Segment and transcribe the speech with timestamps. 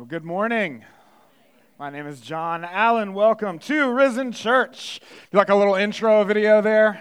[0.00, 0.82] Well, good morning.
[1.78, 3.12] My name is John Allen.
[3.12, 4.98] Welcome to Risen Church.
[5.30, 6.98] Do like a little intro video there?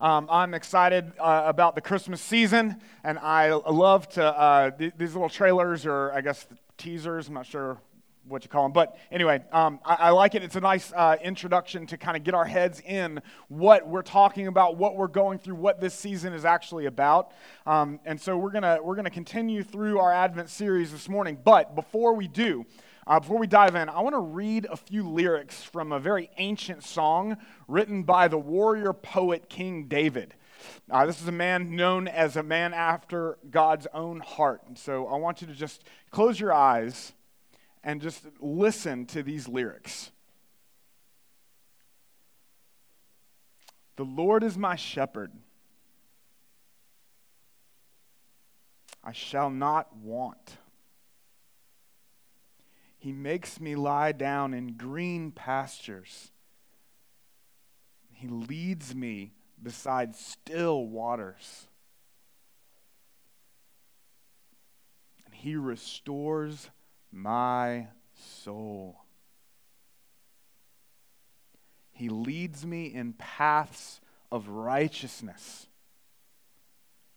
[0.00, 5.12] Um, I'm excited uh, about the Christmas season, and I love to, uh, th- these
[5.12, 6.48] little trailers, or I guess
[6.78, 7.78] teasers, I'm not sure
[8.26, 8.72] what you call them.
[8.72, 10.42] But anyway, um, I, I, like it.
[10.42, 14.46] It's a nice uh, introduction to kind of get our heads in what we're talking
[14.46, 17.32] about, what we're going through, what this season is actually about.
[17.66, 21.38] Um, and so we're gonna we're gonna continue through our Advent series this morning.
[21.42, 22.66] But before we do.
[23.04, 26.30] Uh, before we dive in, I want to read a few lyrics from a very
[26.36, 27.36] ancient song
[27.66, 30.34] written by the warrior poet King David.
[30.88, 34.62] Uh, this is a man known as a man after God's own heart.
[34.68, 37.12] And so I want you to just close your eyes
[37.84, 40.10] and just listen to these lyrics.
[43.96, 45.32] The Lord is my shepherd.
[49.04, 50.58] I shall not want.
[52.98, 56.30] He makes me lie down in green pastures.
[58.12, 61.66] He leads me beside still waters.
[65.24, 66.70] And he restores
[67.12, 67.88] my
[68.42, 69.04] soul.
[71.92, 74.00] He leads me in paths
[74.30, 75.66] of righteousness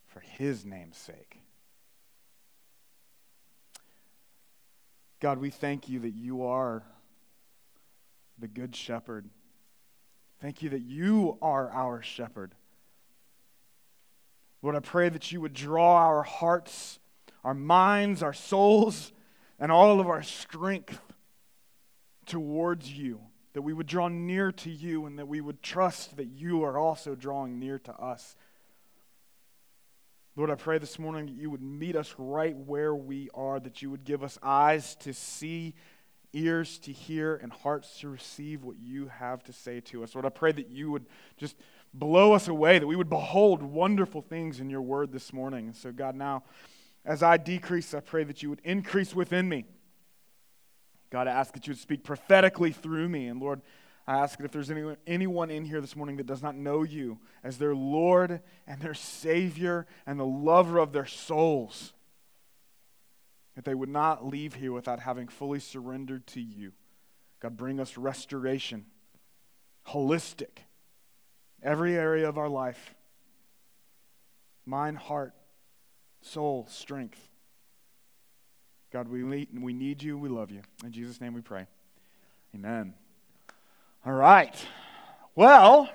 [0.06, 1.42] for his name's sake.
[5.22, 6.84] God, we thank you that you are
[8.38, 9.30] the good shepherd.
[10.42, 12.54] Thank you that you are our shepherd.
[14.62, 17.00] Lord, I pray that you would draw our hearts,
[17.44, 19.14] our minds, our souls
[19.60, 21.00] and all of our strength
[22.26, 23.20] towards you,
[23.54, 26.78] that we would draw near to you and that we would trust that you are
[26.78, 28.36] also drawing near to us.
[30.36, 33.82] Lord, I pray this morning that you would meet us right where we are, that
[33.82, 35.76] you would give us eyes to see,
[36.34, 40.14] ears to hear, and hearts to receive what you have to say to us.
[40.14, 41.06] Lord, I pray that you would
[41.38, 41.56] just
[41.94, 45.68] blow us away, that we would behold wonderful things in your word this morning.
[45.68, 46.44] And so, God, now.
[47.06, 49.66] As I decrease, I pray that you would increase within me.
[51.12, 53.28] God, I ask that you would speak prophetically through me.
[53.28, 53.62] And Lord,
[54.08, 56.84] I ask that if there's anyone, anyone in here this morning that does not know
[56.84, 61.94] you as their Lord and their Savior and the lover of their souls,
[63.56, 66.74] that they would not leave here without having fully surrendered to you.
[67.40, 68.86] God, bring us restoration,
[69.88, 70.58] holistic,
[71.62, 72.96] every area of our life
[74.66, 75.34] mind, heart,
[76.26, 77.30] soul, strength.
[78.92, 80.18] God, we need, we need you.
[80.18, 80.62] We love you.
[80.84, 81.68] In Jesus' name we pray.
[82.56, 82.94] Amen.
[84.06, 84.56] All right.
[85.36, 85.90] Well,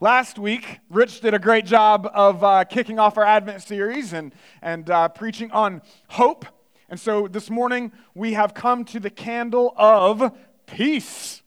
[0.00, 4.32] last week, Rich did a great job of uh, kicking off our Advent series and,
[4.62, 6.46] and uh, preaching on hope.
[6.88, 10.32] And so this morning, we have come to the candle of
[10.66, 11.42] peace.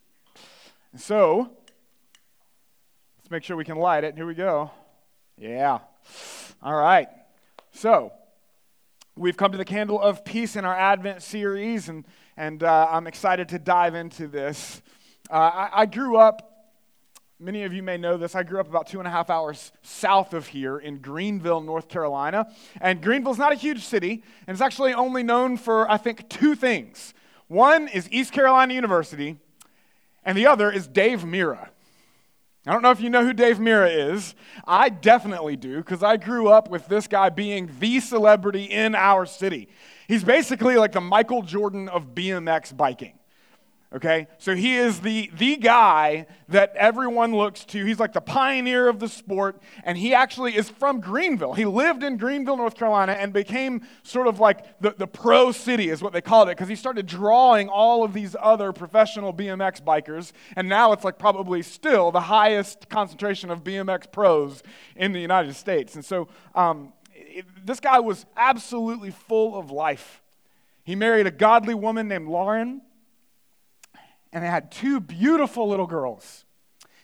[0.92, 1.50] And so,
[3.18, 4.16] let's make sure we can light it.
[4.16, 4.70] Here we go.
[5.38, 5.80] Yeah.
[6.62, 7.08] All right.
[7.72, 8.12] So,
[9.16, 12.06] we've come to the candle of peace in our Advent series, and,
[12.38, 14.82] and uh, I'm excited to dive into this.
[15.30, 16.52] Uh, I, I grew up
[17.44, 18.36] Many of you may know this.
[18.36, 21.88] I grew up about two and a half hours south of here in Greenville, North
[21.88, 22.48] Carolina.
[22.80, 26.54] And Greenville's not a huge city, and it's actually only known for, I think, two
[26.54, 27.16] things.
[27.48, 29.40] One is East Carolina University,
[30.24, 31.70] and the other is Dave Mirra.
[32.66, 34.36] I don't know if you know who Dave Mirra is.
[34.68, 39.26] I definitely do because I grew up with this guy being the celebrity in our
[39.26, 39.68] city.
[40.08, 43.14] He's basically like the Michael Jordan of BMX biking.
[43.94, 44.28] Okay?
[44.38, 47.84] So he is the, the guy that everyone looks to.
[47.84, 51.54] He's like the pioneer of the sport, and he actually is from Greenville.
[51.54, 55.90] He lived in Greenville, North Carolina, and became sort of like the, the pro city,
[55.90, 59.82] is what they called it, because he started drawing all of these other professional BMX
[59.82, 64.64] bikers, and now it's like probably still the highest concentration of BMX pros
[64.96, 65.96] in the United States.
[65.96, 70.22] And so um, it, this guy was absolutely full of life.
[70.86, 72.82] He married a godly woman named Lauren
[74.34, 76.46] and they had two beautiful little girls.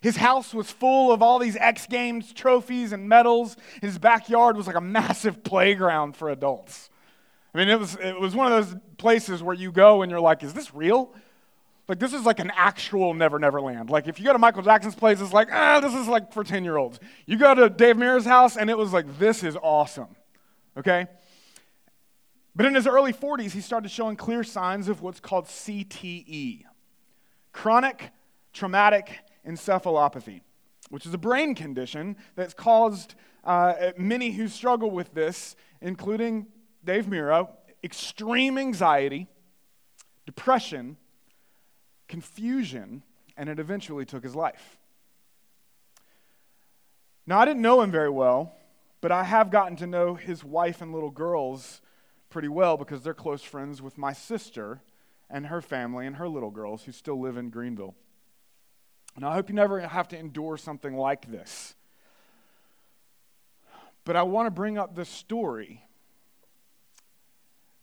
[0.02, 3.58] His house was full of all these X Games trophies and medals.
[3.82, 6.90] His backyard was like a massive playground for adults.
[7.54, 10.22] I mean, it was, it was one of those places where you go and you're
[10.22, 11.14] like, is this real?
[11.88, 13.90] Like, this is like an actual Never Never Land.
[13.90, 16.44] Like, if you go to Michael Jackson's place, it's like, ah, this is like for
[16.44, 17.00] 10 year olds.
[17.26, 20.16] You go to Dave Mirra's house, and it was like, this is awesome.
[20.78, 21.08] Okay?
[22.56, 26.66] But in his early 40s, he started showing clear signs of what's called CTE
[27.58, 28.12] chronic
[28.54, 30.42] traumatic encephalopathy,
[30.92, 36.46] which is a brain condition that's caused uh, many who struggle with this, including
[36.86, 37.50] Dave Mirra,
[37.84, 39.26] extreme anxiety,
[40.28, 40.98] depression,
[42.08, 43.02] confusion,
[43.36, 44.78] and it eventually took his life.
[47.26, 48.54] Now, I didn't know him very well,
[49.02, 51.82] but I have gotten to know his wife and little girls
[52.30, 54.80] pretty well because they're close friends with my sister
[55.30, 57.96] and her family and her little girls who still live in Greenville.
[59.16, 61.76] And I hope you never have to endure something like this.
[64.06, 65.84] But I want to bring up this story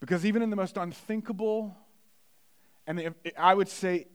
[0.01, 1.77] because even in the most unthinkable
[2.87, 4.07] and I would say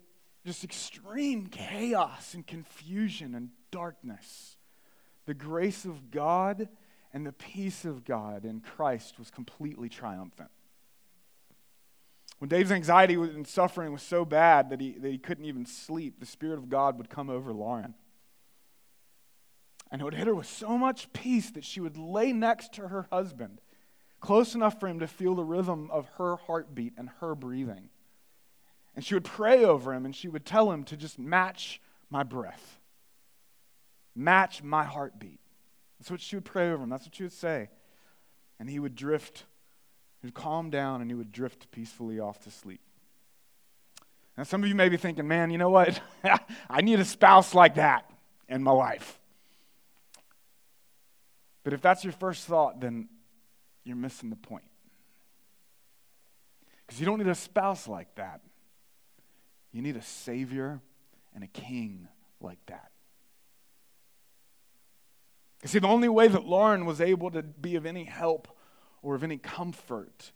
[0.46, 4.58] just extreme chaos and confusion and darkness,
[5.26, 6.70] the grace of God
[7.14, 10.50] and the peace of God in Christ was completely triumphant.
[12.40, 16.20] When Dave's anxiety and suffering was so bad that he, that he couldn't even sleep,
[16.20, 17.94] the Spirit of God would come over Lauren.
[19.92, 22.88] And it would hit her with so much peace that she would lay next to
[22.88, 23.60] her husband,
[24.22, 27.90] close enough for him to feel the rhythm of her heartbeat and her breathing.
[28.96, 32.24] And she would pray over him and she would tell him to just match my
[32.24, 32.80] breath,
[34.16, 35.40] match my heartbeat.
[36.00, 36.90] That's what she would pray over him.
[36.90, 37.70] That's what she would say.
[38.60, 39.46] And he would drift
[40.22, 42.82] he would calm down and he would drift peacefully off to sleep.
[44.38, 46.00] Now, some of you may be thinking, man, you know what?
[46.70, 48.10] I need a spouse like that
[48.48, 49.20] in my life.
[51.64, 53.10] But if that's your first thought, then
[53.84, 54.64] you're missing the point.
[56.86, 58.42] Because you don't need a spouse like that.
[59.72, 60.82] You need a Savior
[61.36, 62.08] and a King
[62.42, 62.92] like that.
[65.64, 68.48] You see, the only way that Lauren was able to be of any help
[69.02, 70.32] or of any comfort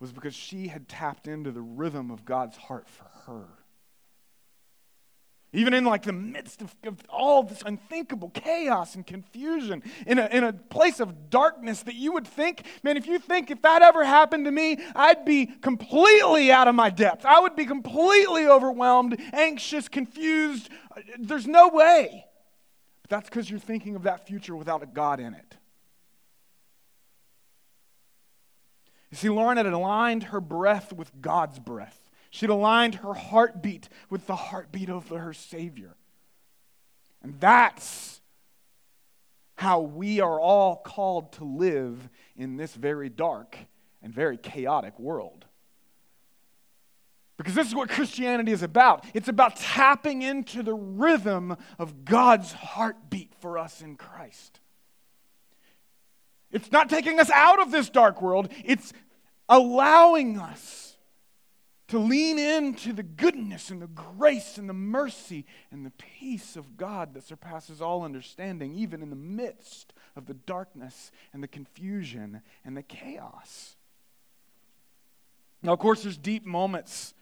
[0.00, 3.46] was because she had tapped into the rhythm of God's heart for her.
[5.52, 10.26] Even in like the midst of, of, all this unthinkable chaos and confusion, in a,
[10.26, 13.80] in a place of darkness that you would think, man, if you think if that
[13.80, 17.24] ever happened to me, I'd be completely out of my depth.
[17.24, 20.68] I would be completely overwhelmed, anxious, confused.
[21.18, 22.26] There's no way.
[23.02, 25.56] But that's because you're thinking of that future without a God in it.
[29.10, 31.98] You see, Lauren had aligned her breath with God's breath.
[32.30, 35.96] She'd aligned her heartbeat with the heartbeat of her Savior.
[37.22, 38.20] And that's
[39.56, 43.58] how we are all called to live in this very dark
[44.02, 45.46] and very chaotic world.
[47.38, 49.04] Because this is what Christianity is about.
[49.14, 54.60] It's about tapping into the rhythm of God's heartbeat for us in Christ.
[56.50, 58.92] It's not taking us out of this dark world, it's
[59.48, 60.96] allowing us
[61.88, 66.76] to lean into the goodness and the grace and the mercy and the peace of
[66.76, 72.42] God that surpasses all understanding, even in the midst of the darkness and the confusion
[72.64, 73.76] and the chaos.
[75.62, 77.14] Now, of course, there's deep moments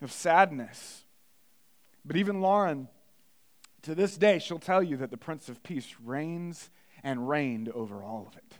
[0.00, 1.04] of sadness.
[2.06, 2.88] But even Lauren,
[3.82, 6.70] to this day, she'll tell you that the Prince of Peace reigns
[7.04, 8.58] and reigned over all of it.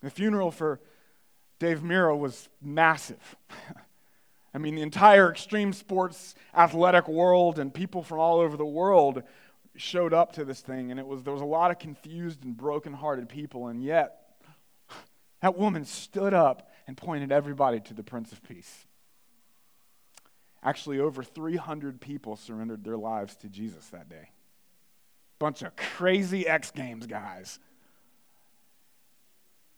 [0.00, 0.80] The funeral for
[1.58, 3.36] Dave Mirra was massive.
[4.54, 9.24] I mean, the entire extreme sports athletic world and people from all over the world
[9.76, 12.56] showed up to this thing, and it was, there was a lot of confused and
[12.56, 14.36] broken-hearted people, and yet
[15.42, 18.86] that woman stood up and pointed everybody to the Prince of Peace.
[20.62, 24.30] Actually, over 300 people surrendered their lives to Jesus that day.
[25.44, 27.58] Bunch of crazy X Games guys.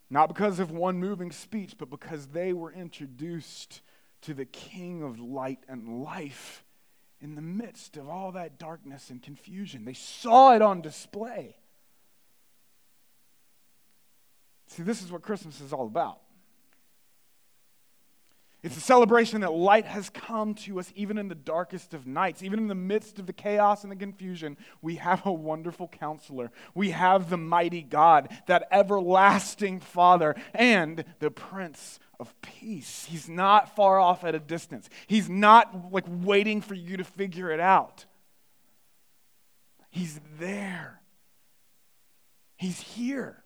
[0.08, 3.80] Not because of one moving speech, but because they were introduced
[4.20, 6.62] to the King of light and life
[7.20, 9.85] in the midst of all that darkness and confusion.
[9.85, 11.56] They saw it on display.
[14.68, 16.20] See, this is what Christmas is all about.
[18.66, 22.42] It's a celebration that light has come to us even in the darkest of nights,
[22.42, 24.56] even in the midst of the chaos and the confusion.
[24.82, 26.50] We have a wonderful counselor.
[26.75, 33.04] We have the mighty God, that everlasting Father, and the Prince of Peace.
[33.04, 37.52] He's not far off at a distance, He's not like waiting for you to figure
[37.52, 38.04] it out.
[39.90, 41.02] He's there,
[42.56, 43.44] He's here,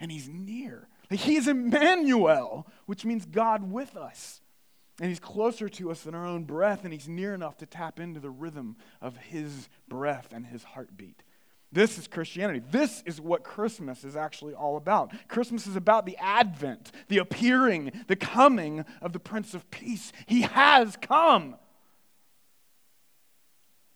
[0.00, 0.88] and He's near.
[1.10, 4.40] He is Emmanuel, which means God with us.
[5.00, 8.00] And he's closer to us than our own breath, and he's near enough to tap
[8.00, 11.22] into the rhythm of his breath and his heartbeat.
[11.70, 12.62] This is Christianity.
[12.70, 15.12] This is what Christmas is actually all about.
[15.28, 20.12] Christmas is about the advent, the appearing, the coming of the Prince of Peace.
[20.26, 21.56] He has come.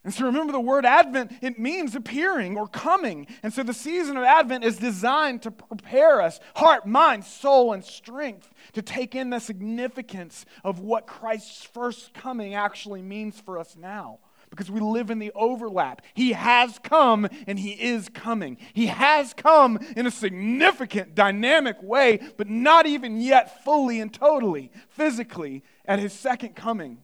[0.05, 3.29] And so remember the word Advent, it means appearing or coming.
[3.45, 7.85] And so the season of Advent is designed to prepare us, heart, mind, soul, and
[7.85, 13.77] strength, to take in the significance of what Christ's first coming actually means for us
[13.77, 14.19] now.
[14.51, 16.03] Because we live in the overlap.
[16.13, 18.59] He has come and he is coming.
[18.75, 24.73] He has come in a significant, dynamic way, but not even yet fully and totally,
[24.91, 26.99] physically, at his second coming.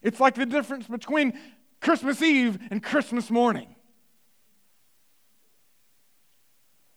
[0.00, 1.38] It's like the difference between
[1.84, 3.74] Christmas Eve and Christmas morning.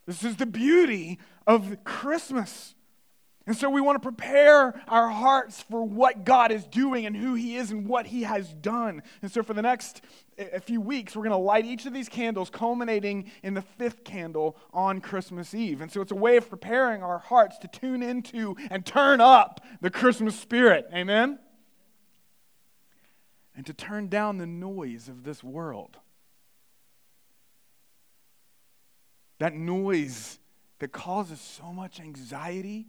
[0.06, 2.74] This is the beauty of Christmas.
[3.46, 7.34] And so we want to prepare our hearts for what God is doing and who
[7.34, 9.03] He is and what He has done.
[9.22, 10.01] And so for the next
[10.38, 14.06] a few weeks, we're going to light each of these candles, culminating in the fifth
[14.06, 15.82] candle on Christmas Eve.
[15.82, 19.60] And so it's a way of preparing our hearts to tune into and turn up
[19.82, 20.88] the Christmas spirit.
[20.94, 21.39] Amen?
[23.57, 25.97] And to turn down the noise of this world.
[29.39, 30.37] That noise
[30.77, 32.85] that causes so much anxiety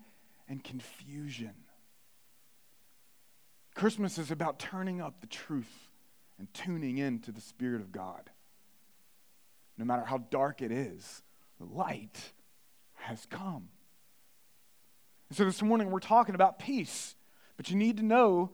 [0.46, 1.54] and confusion.
[3.74, 5.88] Christmas is about turning up the truth
[6.38, 8.30] and tuning in to the Spirit of God.
[9.78, 11.22] No matter how dark it is,
[11.58, 12.32] the light
[12.94, 13.68] has come.
[15.30, 17.14] And so this morning we're talking about peace,
[17.56, 18.50] but you need to know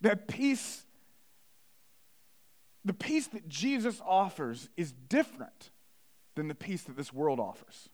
[0.00, 0.86] that peace
[2.84, 5.70] the peace that Jesus offers is different
[6.34, 7.88] than the peace that this world offers.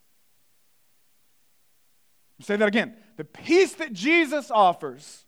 [2.41, 2.97] Say that again.
[3.17, 5.25] The peace that Jesus offers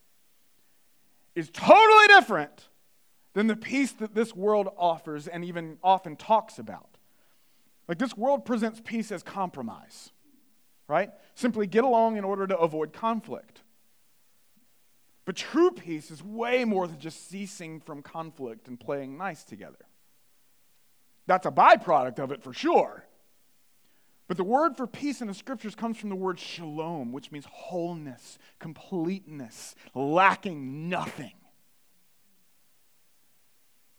[1.35, 2.69] is totally different
[3.35, 6.99] than the peace that this world offers and even often talks about.
[7.89, 10.11] Like this world presents peace as compromise,
[10.87, 11.11] right?
[11.35, 13.63] Simply get along in order to avoid conflict.
[15.31, 19.79] But true peace is way more than just ceasing from conflict and playing nice together.
[21.29, 23.05] That's a byproduct of it for sure.
[24.27, 27.45] But the word for peace in the scriptures comes from the word shalom, which means
[27.49, 31.35] wholeness, completeness, lacking nothing.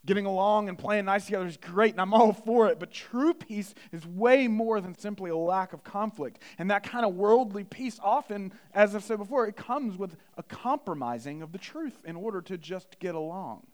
[0.04, 2.80] Getting along and playing nice together is great, and I'm all for it.
[2.80, 6.40] But true peace is way more than simply a lack of conflict.
[6.58, 10.42] And that kind of worldly peace, often, as I've said before, it comes with a
[10.42, 13.66] compromising of the truth in order to just get along.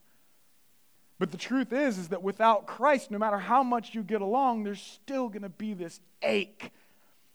[1.18, 4.64] But the truth is, is that without Christ, no matter how much you get along,
[4.64, 6.73] there's still going to be this ache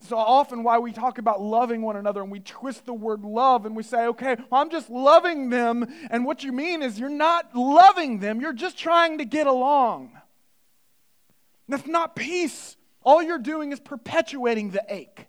[0.04, 3.66] so often, why we talk about loving one another and we twist the word love
[3.66, 5.88] and we say, okay, well, I'm just loving them.
[6.10, 10.12] And what you mean is you're not loving them, you're just trying to get along.
[11.68, 12.76] That's not peace.
[13.04, 15.28] All you're doing is perpetuating the ache.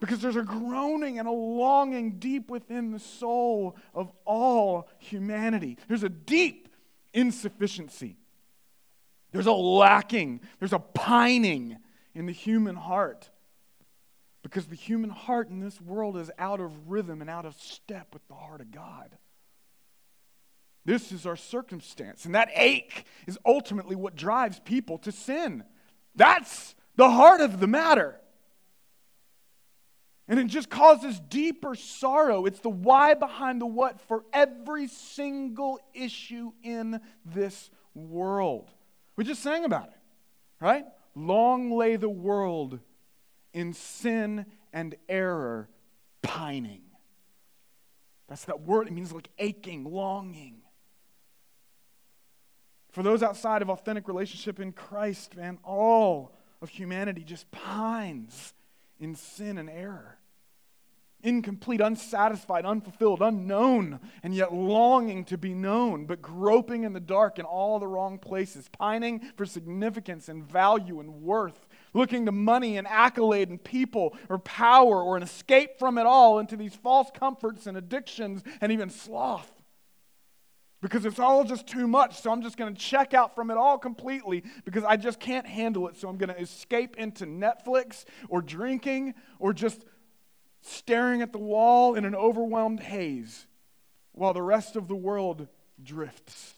[0.00, 5.78] Because there's a groaning and a longing deep within the soul of all humanity.
[5.86, 6.68] There's a deep
[7.14, 8.16] insufficiency.
[9.32, 11.78] There's a lacking, there's a pining
[12.14, 13.30] in the human heart.
[14.42, 18.08] Because the human heart in this world is out of rhythm and out of step
[18.12, 19.16] with the heart of God.
[20.84, 22.24] This is our circumstance.
[22.24, 25.62] And that ache is ultimately what drives people to sin.
[26.16, 28.18] That's the heart of the matter.
[30.26, 32.44] And it just causes deeper sorrow.
[32.46, 38.70] It's the why behind the what for every single issue in this world.
[39.16, 39.98] We just sang about it,
[40.60, 40.84] right?
[41.14, 42.80] Long lay the world
[43.52, 45.68] in sin and error,
[46.22, 46.82] pining.
[48.28, 48.86] That's that word.
[48.86, 50.62] It means like aching, longing.
[52.90, 58.54] For those outside of authentic relationship in Christ, man, all of humanity just pines
[58.98, 60.18] in sin and error
[61.22, 67.38] incomplete, unsatisfied, unfulfilled, unknown, and yet longing to be known, but groping in the dark
[67.38, 72.76] in all the wrong places, pining for significance and value and worth, looking to money
[72.76, 77.10] and accolade and people or power or an escape from it all into these false
[77.14, 79.50] comforts and addictions and even sloth.
[80.80, 83.56] Because it's all just too much, so I'm just going to check out from it
[83.56, 85.96] all completely because I just can't handle it.
[85.96, 89.84] So I'm going to escape into Netflix or drinking or just
[90.62, 93.46] staring at the wall in an overwhelmed haze
[94.12, 95.48] while the rest of the world
[95.82, 96.54] drifts.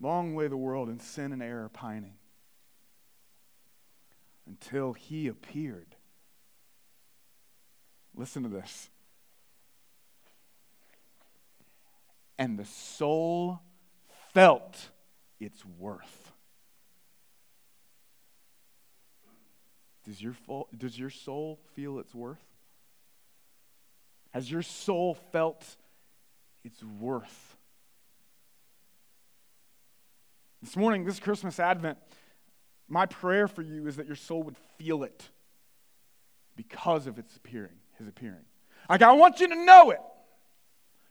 [0.00, 2.14] Long lay the world in sin and error pining
[4.46, 5.94] until he appeared.
[8.14, 8.88] Listen to this.
[12.38, 13.60] And the soul
[14.32, 14.88] felt
[15.38, 16.29] its worth.
[20.10, 20.34] Does your,
[20.76, 22.42] does your soul feel its worth?
[24.30, 25.64] Has your soul felt
[26.64, 27.56] its worth?
[30.60, 31.96] This morning, this Christmas Advent,
[32.88, 35.30] my prayer for you is that your soul would feel it
[36.56, 38.44] because of its appearing, his appearing.
[38.88, 40.00] Like, I want you to know it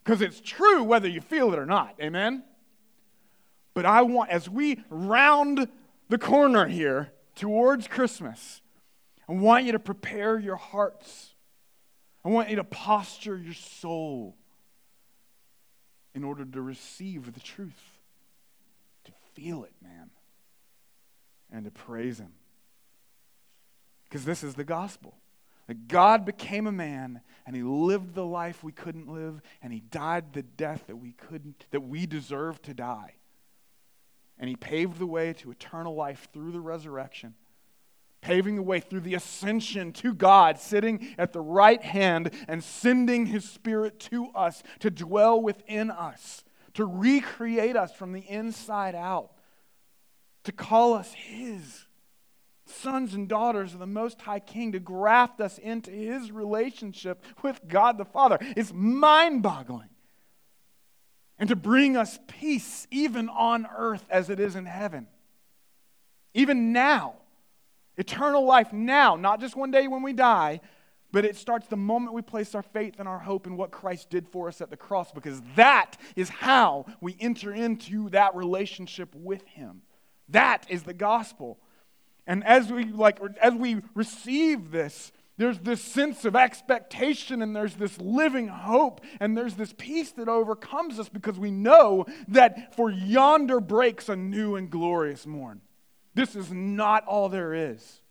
[0.03, 1.96] because it's true whether you feel it or not.
[2.01, 2.44] Amen?
[3.74, 5.70] But I want, as we round
[6.10, 8.62] the corner here towards Christmas,
[9.30, 11.36] I want you to prepare your hearts.
[12.26, 14.36] I want you to posture your soul
[16.16, 18.00] in order to receive the truth,
[19.06, 20.10] to feel it, man,
[21.52, 22.34] and to praise Him.
[24.06, 25.16] Because this is the gospel.
[25.68, 29.82] That God became a man and he lived the life we couldn't live and he
[29.82, 33.14] died the death that we couldn't that we deserved to die.
[34.40, 37.36] And he paved the way to eternal life through the resurrection,
[38.22, 43.26] paving the way through the ascension to God, sitting at the right hand and sending
[43.26, 49.32] his spirit to us to dwell within us, to recreate us from the inside out,
[50.44, 51.86] to call us his
[52.66, 57.60] sons and daughters of the Most High King, to graft us into his relationship with
[57.68, 58.38] God the Father.
[58.56, 59.90] It's mind boggling.
[61.40, 65.08] And to bring us peace even on earth as it is in heaven.
[66.34, 67.16] Even now.
[68.00, 70.62] Eternal life now, not just one day when we die,
[71.12, 74.10] but it starts the moment we place our faith and our hope in what Christ
[74.10, 79.13] did for us at the cross, because that is how we enter into that relationship
[79.13, 79.82] with Him.
[80.29, 81.60] That is the gospel.
[82.25, 87.75] And as we like as we receive this, there's this sense of expectation and there's
[87.75, 92.89] this living hope and there's this peace that overcomes us because we know that for
[92.89, 95.60] yonder breaks a new and glorious morn.
[96.20, 98.02] This is not all there is.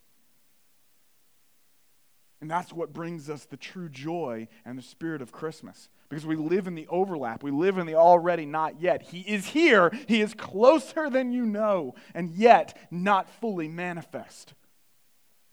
[2.40, 6.34] And that's what brings us the true joy and the spirit of Christmas because we
[6.34, 7.42] live in the overlap.
[7.42, 9.02] We live in the already not yet.
[9.02, 14.54] He is here, He is closer than you know, and yet not fully manifest.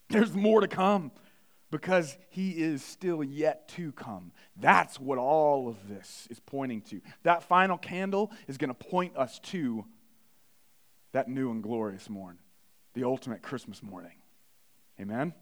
[0.07, 1.11] There's more to come
[1.71, 4.31] because He is still yet to come.
[4.55, 7.01] That's what all of this is pointing to.
[7.23, 9.83] That final candle is going to point us to
[11.11, 12.37] that new and glorious morn,
[12.95, 14.13] the ultimate Christmas morning.
[14.99, 15.33] Amen?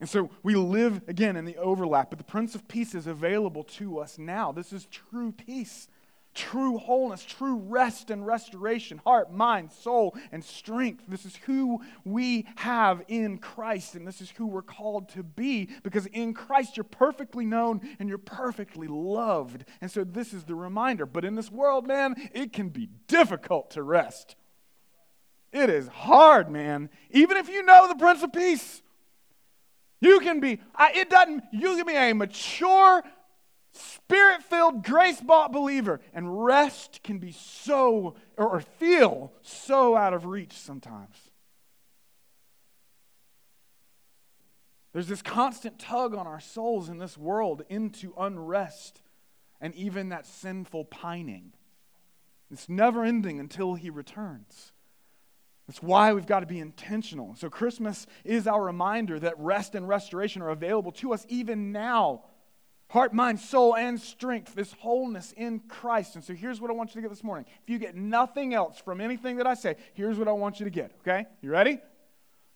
[0.00, 3.64] And so we live again in the overlap, but the Prince of Peace is available
[3.64, 4.52] to us now.
[4.52, 5.88] This is true peace,
[6.34, 11.02] true wholeness, true rest and restoration, heart, mind, soul, and strength.
[11.08, 15.68] This is who we have in Christ, and this is who we're called to be
[15.82, 19.64] because in Christ you're perfectly known and you're perfectly loved.
[19.80, 21.06] And so this is the reminder.
[21.06, 24.36] But in this world, man, it can be difficult to rest.
[25.52, 28.82] It is hard, man, even if you know the Prince of Peace.
[30.00, 30.60] You can be,
[30.94, 33.02] it doesn't, you can be a mature,
[33.72, 40.26] spirit filled, grace bought believer, and rest can be so, or feel so out of
[40.26, 41.16] reach sometimes.
[44.92, 49.02] There's this constant tug on our souls in this world into unrest
[49.60, 51.52] and even that sinful pining.
[52.50, 54.72] It's never ending until he returns.
[55.68, 57.36] That's why we've got to be intentional.
[57.36, 62.24] So, Christmas is our reminder that rest and restoration are available to us even now
[62.90, 66.14] heart, mind, soul, and strength, this wholeness in Christ.
[66.14, 67.44] And so, here's what I want you to get this morning.
[67.62, 70.64] If you get nothing else from anything that I say, here's what I want you
[70.64, 71.26] to get, okay?
[71.42, 71.80] You ready?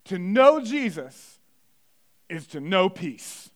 [0.07, 1.38] To know Jesus
[2.31, 3.51] is to know peace.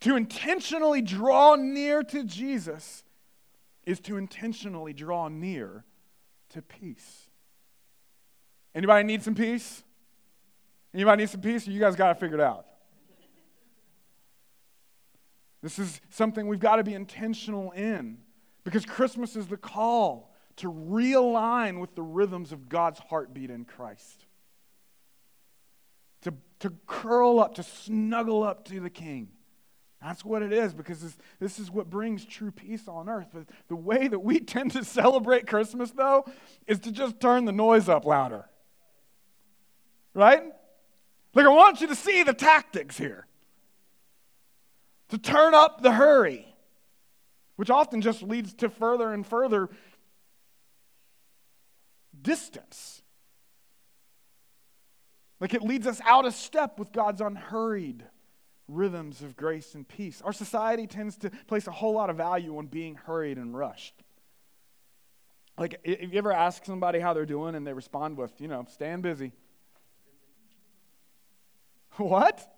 [0.00, 3.04] To intentionally draw near to Jesus
[3.84, 5.84] is to intentionally draw near
[6.48, 7.21] to peace.
[8.74, 9.82] Anybody need some peace?
[10.94, 11.66] Anybody need some peace?
[11.66, 12.66] You guys got to figure it out.
[15.62, 18.18] This is something we've got to be intentional in
[18.64, 24.26] because Christmas is the call to realign with the rhythms of God's heartbeat in Christ.
[26.22, 29.28] To, to curl up, to snuggle up to the King.
[30.02, 33.28] That's what it is because this, this is what brings true peace on earth.
[33.32, 36.24] But the way that we tend to celebrate Christmas, though,
[36.66, 38.46] is to just turn the noise up louder.
[40.14, 40.42] Right?
[41.34, 43.26] Like, I want you to see the tactics here
[45.08, 46.46] to turn up the hurry,
[47.56, 49.68] which often just leads to further and further
[52.20, 53.02] distance.
[55.40, 58.04] Like, it leads us out of step with God's unhurried
[58.68, 60.22] rhythms of grace and peace.
[60.22, 63.94] Our society tends to place a whole lot of value on being hurried and rushed.
[65.58, 68.66] Like, if you ever ask somebody how they're doing and they respond with, you know,
[68.70, 69.32] staying busy.
[71.98, 72.48] What?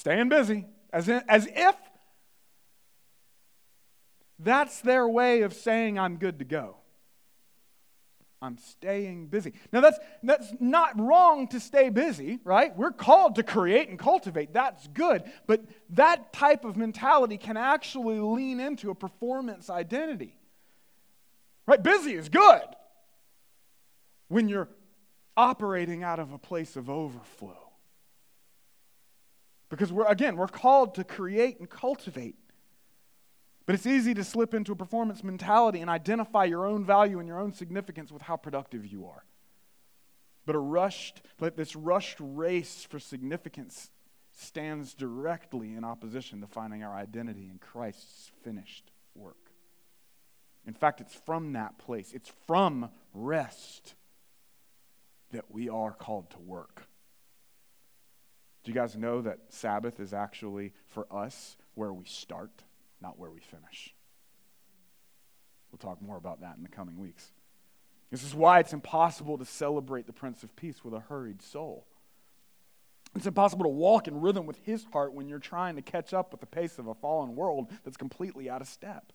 [0.00, 1.76] staying busy, as, in, as if
[4.38, 6.76] that's their way of saying, I'm good to go.
[8.42, 9.52] I'm staying busy.
[9.70, 12.74] Now, that's, that's not wrong to stay busy, right?
[12.74, 14.54] We're called to create and cultivate.
[14.54, 15.24] That's good.
[15.46, 20.34] But that type of mentality can actually lean into a performance identity.
[21.66, 21.82] Right?
[21.82, 22.62] Busy is good
[24.28, 24.70] when you're
[25.40, 27.72] operating out of a place of overflow.
[29.70, 32.36] Because we're, again, we're called to create and cultivate.
[33.64, 37.26] But it's easy to slip into a performance mentality and identify your own value and
[37.26, 39.24] your own significance with how productive you are.
[40.44, 41.22] But a rushed,
[41.56, 43.90] this rushed race for significance
[44.32, 49.36] stands directly in opposition to finding our identity in Christ's finished work.
[50.66, 53.94] In fact, it's from that place, it's from rest
[55.32, 56.86] that we are called to work.
[58.64, 62.64] Do you guys know that Sabbath is actually, for us, where we start?
[63.00, 63.94] not where we finish.
[65.70, 67.32] We'll talk more about that in the coming weeks.
[68.10, 71.86] This is why it's impossible to celebrate the Prince of Peace with a hurried soul.
[73.14, 76.32] It's impossible to walk in rhythm with his heart when you're trying to catch up
[76.32, 79.12] with the pace of a fallen world that's completely out of step.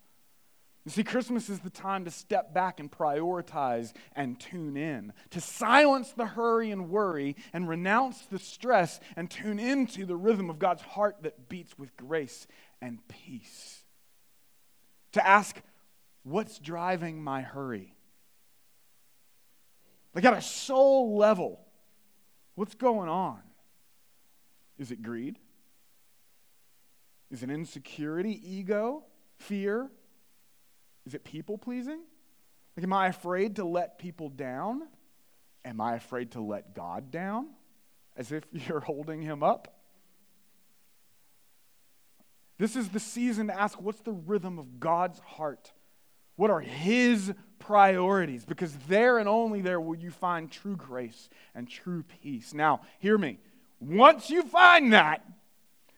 [0.85, 5.41] You see, Christmas is the time to step back and prioritize and tune in, to
[5.41, 10.59] silence the hurry and worry and renounce the stress and tune into the rhythm of
[10.59, 12.45] God's heart that beats with grace
[12.83, 13.83] and peace.
[15.13, 15.59] To ask,
[16.21, 17.95] what's driving my hurry?
[20.13, 21.59] Like at a soul level,
[22.53, 23.39] what's going on?
[24.77, 25.39] Is it greed?
[27.31, 29.03] Is it insecurity, ego,
[29.39, 29.89] fear?
[31.05, 31.99] Is it people pleasing?
[32.75, 34.83] Like, am I afraid to let people down?
[35.63, 37.47] Am I afraid to let God down?
[38.15, 39.71] As if you're holding him up?
[42.57, 45.73] This is the season to ask what's the rhythm of God's heart?
[46.35, 48.45] What are His priorities?
[48.45, 52.53] Because there and only there will you find true grace and true peace.
[52.53, 53.39] Now, hear me.
[53.79, 55.25] Once you find that,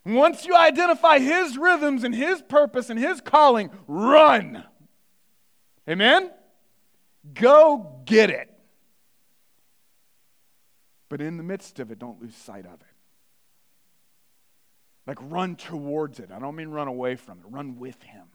[0.06, 4.64] once you identify His rhythms and His purpose and His calling, run.
[5.90, 6.32] Amen?
[7.34, 8.54] Go get it.
[11.10, 12.88] But in the midst of it, don't lose sight of it.
[15.06, 16.32] Like run towards it.
[16.32, 18.26] I don't mean run away from it, run with Him.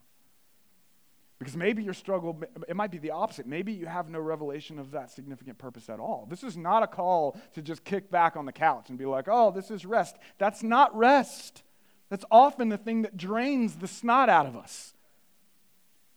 [1.38, 3.46] Because maybe your struggle, it might be the opposite.
[3.46, 6.26] Maybe you have no revelation of that significant purpose at all.
[6.30, 9.26] This is not a call to just kick back on the couch and be like,
[9.28, 10.16] oh, this is rest.
[10.38, 11.64] That's not rest.
[12.10, 14.94] That's often the thing that drains the snot out of us.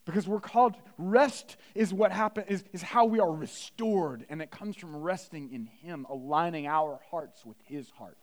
[0.05, 4.25] Because we're called, rest is what happen, is, is how we are restored.
[4.29, 8.17] And it comes from resting in Him, aligning our hearts with His heart,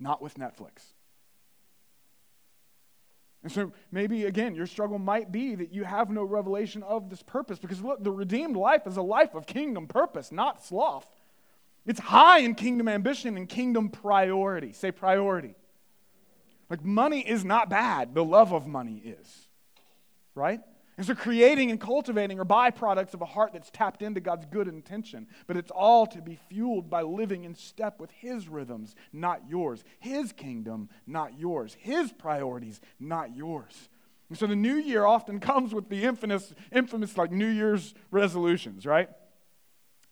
[0.00, 0.94] not with Netflix.
[3.44, 7.22] And so maybe, again, your struggle might be that you have no revelation of this
[7.22, 11.06] purpose because look, the redeemed life is a life of kingdom purpose, not sloth.
[11.86, 14.72] It's high in kingdom ambition and kingdom priority.
[14.72, 15.54] Say priority.
[16.68, 19.48] Like money is not bad, the love of money is.
[20.34, 20.60] Right?
[20.98, 24.66] And so, creating and cultivating are byproducts of a heart that's tapped into God's good
[24.66, 25.28] intention.
[25.46, 29.84] But it's all to be fueled by living in step with His rhythms, not yours.
[30.00, 31.76] His kingdom, not yours.
[31.78, 33.88] His priorities, not yours.
[34.28, 38.84] And so, the new year often comes with the infamous, infamous like New Year's resolutions,
[38.84, 39.08] right?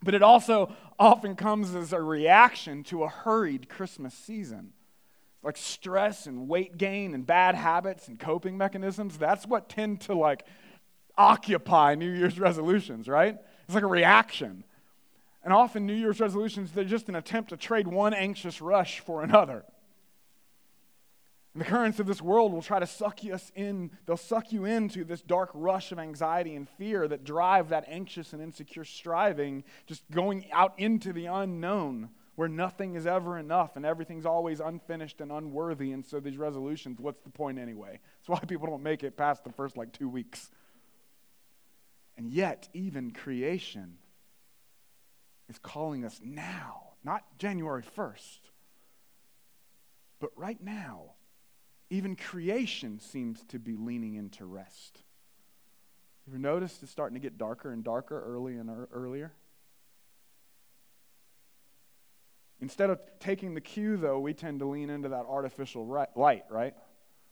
[0.05, 4.73] But it also often comes as a reaction to a hurried Christmas season
[5.43, 10.13] like stress and weight gain and bad habits and coping mechanisms that's what tend to
[10.13, 10.45] like
[11.17, 13.37] occupy New Year's resolutions, right?
[13.65, 14.65] It's like a reaction.
[15.43, 19.23] And often New Year's resolutions, they're just an attempt to trade one anxious rush for
[19.23, 19.65] another.
[21.55, 24.67] And the currents of this world will try to suck us in, they'll suck you
[24.67, 29.65] into this dark rush of anxiety and fear that drive that anxious and insecure striving,
[29.87, 35.23] just going out into the unknown where nothing is ever enough and everything's always unfinished
[35.23, 35.93] and unworthy.
[35.93, 38.01] And so these resolutions, what's the point anyway?
[38.19, 40.51] That's why people don't make it past the first like two weeks.
[42.17, 43.99] And yet, even creation
[45.49, 48.39] is calling us now, not January 1st,
[50.19, 51.13] but right now.
[51.89, 55.03] Even creation seems to be leaning into rest.
[56.27, 59.33] You ever noticed it's starting to get darker and darker early and earlier?
[62.61, 66.75] Instead of taking the cue, though, we tend to lean into that artificial light, right?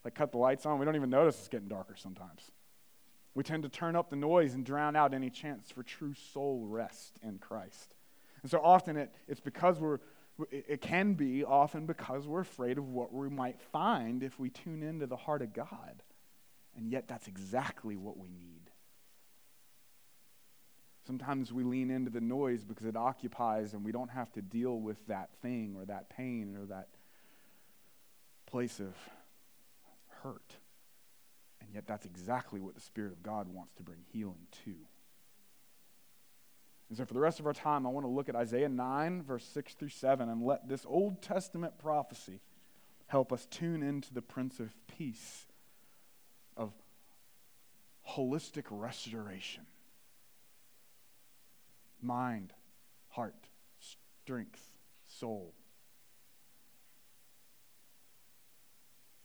[0.05, 0.79] Like cut the lights on.
[0.79, 2.43] We don't even notice it's getting darker sometimes.
[3.35, 6.67] We tend to turn up the noise and drown out any chance for true soul
[6.67, 7.95] rest in Christ.
[8.43, 9.99] And so often it, it's because we're
[10.51, 14.83] it can be often because we're afraid of what we might find if we tune
[14.83, 16.03] into the heart of God.
[16.77, 18.71] And yet, that's exactly what we need.
[21.07, 24.81] Sometimes we lean into the noise because it occupies and we don't have to deal
[24.81, 26.89] with that thing or that pain or that
[28.47, 28.95] place of
[30.23, 30.57] hurt.
[31.75, 34.75] Yet, that's exactly what the Spirit of God wants to bring healing to.
[36.89, 39.23] And so, for the rest of our time, I want to look at Isaiah 9,
[39.23, 42.41] verse 6 through 7, and let this Old Testament prophecy
[43.09, 45.47] help us tune into the Prince of Peace,
[46.57, 46.73] of
[48.09, 49.67] holistic restoration
[52.05, 52.53] mind,
[53.09, 53.49] heart,
[54.23, 54.63] strength,
[55.07, 55.55] soul.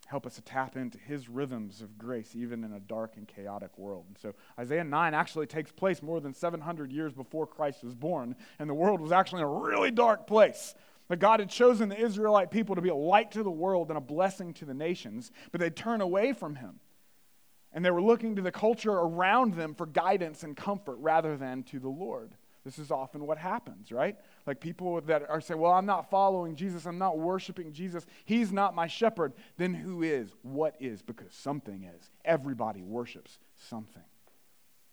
[0.09, 3.77] Help us to tap into his rhythms of grace, even in a dark and chaotic
[3.77, 4.05] world.
[4.07, 8.35] And so Isaiah 9 actually takes place more than 700 years before Christ was born,
[8.57, 10.73] and the world was actually in a really dark place.
[11.09, 13.97] That God had chosen the Israelite people to be a light to the world and
[13.99, 16.79] a blessing to the nations, but they turned away from him.
[17.71, 21.61] And they were looking to the culture around them for guidance and comfort rather than
[21.65, 22.33] to the Lord.
[22.69, 24.15] This is often what happens, right?
[24.45, 28.51] Like people that are saying, Well, I'm not following Jesus, I'm not worshiping Jesus, He's
[28.51, 29.33] not my shepherd.
[29.57, 30.29] Then who is?
[30.43, 31.01] What is?
[31.01, 32.11] Because something is.
[32.23, 34.03] Everybody worships something.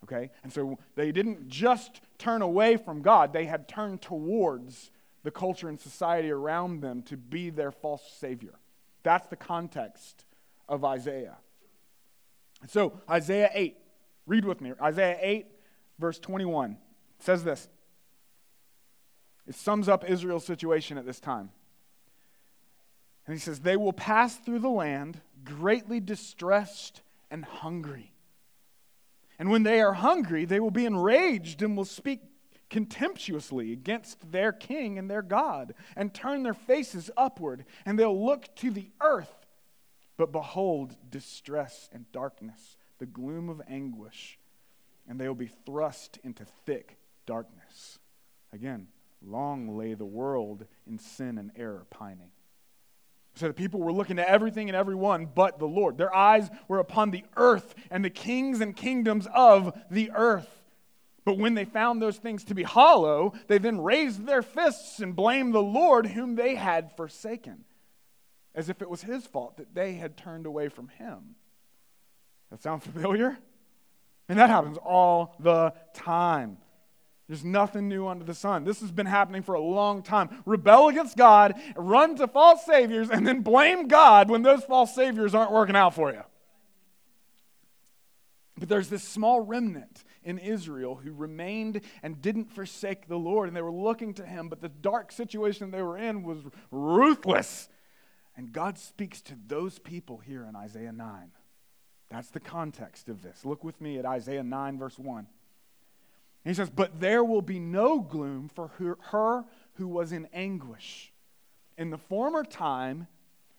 [0.05, 0.31] Okay?
[0.43, 4.91] And so they didn't just turn away from God, they had turned towards
[5.23, 8.55] the culture and society around them to be their false savior.
[9.03, 10.25] That's the context
[10.67, 11.37] of Isaiah.
[12.69, 13.77] So, Isaiah 8,
[14.27, 14.73] read with me.
[14.81, 15.47] Isaiah 8,
[15.99, 16.79] verse 21
[17.18, 17.68] says this
[19.46, 21.50] it sums up Israel's situation at this time.
[23.26, 28.12] And he says, They will pass through the land greatly distressed and hungry.
[29.38, 32.20] And when they are hungry, they will be enraged and will speak
[32.70, 38.55] contemptuously against their king and their God and turn their faces upward, and they'll look
[38.57, 39.46] to the earth.
[40.16, 44.38] But behold, distress and darkness, the gloom of anguish,
[45.07, 47.99] and they will be thrust into thick darkness.
[48.53, 48.89] Again,
[49.23, 52.31] long lay the world in sin and error pining.
[53.35, 55.99] So the people were looking to everything and everyone but the Lord.
[55.99, 60.49] Their eyes were upon the earth and the kings and kingdoms of the earth.
[61.27, 65.15] But when they found those things to be hollow, they then raised their fists and
[65.15, 67.65] blamed the Lord whom they had forsaken,
[68.55, 71.35] as if it was his fault that they had turned away from him.
[72.51, 73.37] That sound familiar?
[74.29, 76.59] And that happens all the time.
[77.29, 78.65] There's nothing new under the sun.
[78.65, 80.43] This has been happening for a long time.
[80.47, 85.35] Rebel against God, run to false saviors, and then blame God when those false saviors
[85.35, 86.23] aren't working out for you.
[88.57, 93.57] But there's this small remnant in Israel who remained and didn't forsake the Lord, and
[93.57, 96.39] they were looking to Him, but the dark situation they were in was
[96.71, 97.69] ruthless.
[98.37, 101.33] And God speaks to those people here in Isaiah 9.
[102.09, 103.45] That's the context of this.
[103.45, 105.27] Look with me at Isaiah 9, verse 1
[106.48, 111.12] he says, But there will be no gloom for her, her who was in anguish.
[111.76, 113.09] In the former time,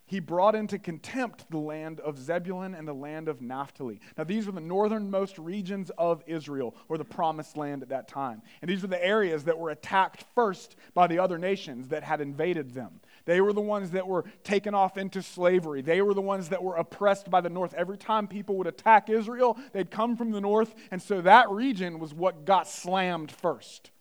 [0.08, 4.00] he brought into contempt the land of Zebulun and the land of Naphtali.
[4.17, 8.41] Now, these were the northernmost regions of Israel, or the promised land at that time.
[8.62, 12.21] And these were the areas that were attacked first by the other nations that had
[12.21, 13.02] invaded them.
[13.28, 15.82] They were the ones that were taken off into slavery.
[15.82, 17.74] They were the ones that were oppressed by the north.
[17.74, 20.74] Every time people would attack Israel, they'd come from the north.
[20.92, 23.92] And so that region was what got slammed first.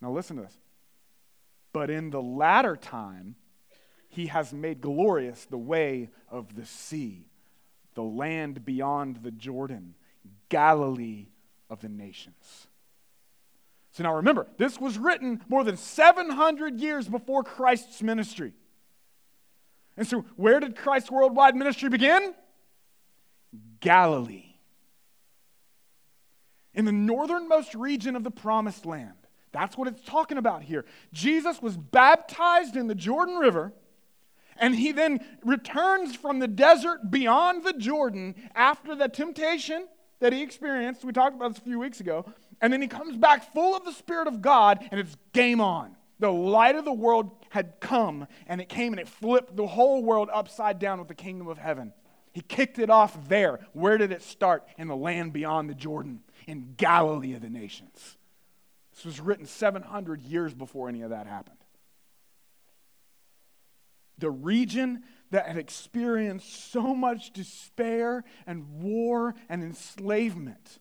[0.00, 0.56] Now, listen to this.
[1.74, 3.34] But in the latter time,
[4.08, 7.26] he has made glorious the way of the sea,
[7.92, 9.96] the land beyond the Jordan,
[10.48, 11.26] Galilee
[11.68, 12.68] of the nations.
[13.94, 18.52] So now remember, this was written more than 700 years before Christ's ministry.
[19.96, 22.34] And so, where did Christ's worldwide ministry begin?
[23.78, 24.56] Galilee.
[26.74, 29.12] In the northernmost region of the promised land.
[29.52, 30.84] That's what it's talking about here.
[31.12, 33.72] Jesus was baptized in the Jordan River,
[34.56, 39.86] and he then returns from the desert beyond the Jordan after the temptation
[40.18, 41.04] that he experienced.
[41.04, 42.24] We talked about this a few weeks ago.
[42.64, 45.94] And then he comes back full of the Spirit of God, and it's game on.
[46.18, 50.02] The light of the world had come, and it came and it flipped the whole
[50.02, 51.92] world upside down with the kingdom of heaven.
[52.32, 53.60] He kicked it off there.
[53.74, 54.66] Where did it start?
[54.78, 58.16] In the land beyond the Jordan, in Galilee of the nations.
[58.94, 61.58] This was written 700 years before any of that happened.
[64.16, 70.78] The region that had experienced so much despair and war and enslavement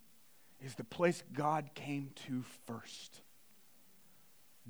[0.63, 3.21] is the place God came to first.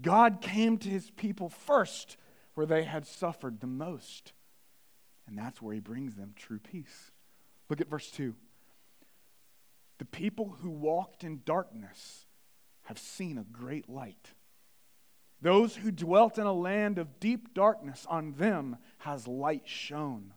[0.01, 2.17] God came to his people first
[2.55, 4.33] where they had suffered the most.
[5.27, 7.11] And that's where he brings them true peace.
[7.69, 8.35] Look at verse 2.
[9.99, 12.25] The people who walked in darkness
[12.83, 14.33] have seen a great light.
[15.41, 20.33] Those who dwelt in a land of deep darkness, on them has light shone.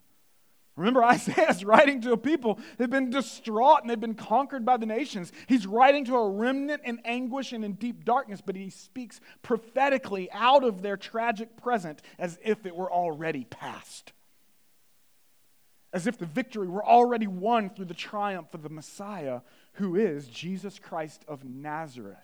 [0.76, 4.64] Remember, Isaiah is writing to a people that have been distraught and they've been conquered
[4.64, 5.32] by the nations.
[5.46, 10.30] He's writing to a remnant in anguish and in deep darkness, but he speaks prophetically
[10.32, 14.12] out of their tragic present as if it were already past.
[15.92, 19.40] As if the victory were already won through the triumph of the Messiah,
[19.74, 22.18] who is Jesus Christ of Nazareth,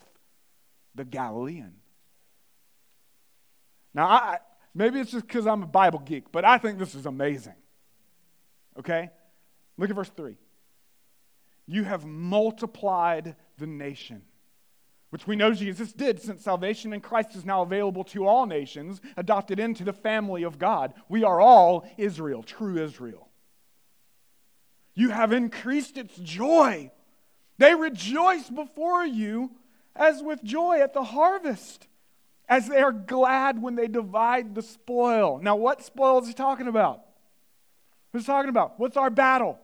[0.94, 1.76] the Galilean.
[3.94, 4.38] Now, I,
[4.74, 7.54] maybe it's just because I'm a Bible geek, but I think this is amazing.
[8.78, 9.10] Okay?
[9.76, 10.36] Look at verse 3.
[11.66, 14.22] You have multiplied the nation,
[15.10, 19.00] which we know Jesus did since salvation in Christ is now available to all nations,
[19.16, 20.94] adopted into the family of God.
[21.08, 23.28] We are all Israel, true Israel.
[24.94, 26.90] You have increased its joy.
[27.58, 29.52] They rejoice before you
[29.94, 31.86] as with joy at the harvest,
[32.48, 35.38] as they are glad when they divide the spoil.
[35.42, 37.02] Now, what spoil is he talking about?
[38.12, 38.78] Who's talking about?
[38.78, 39.58] What's our battle?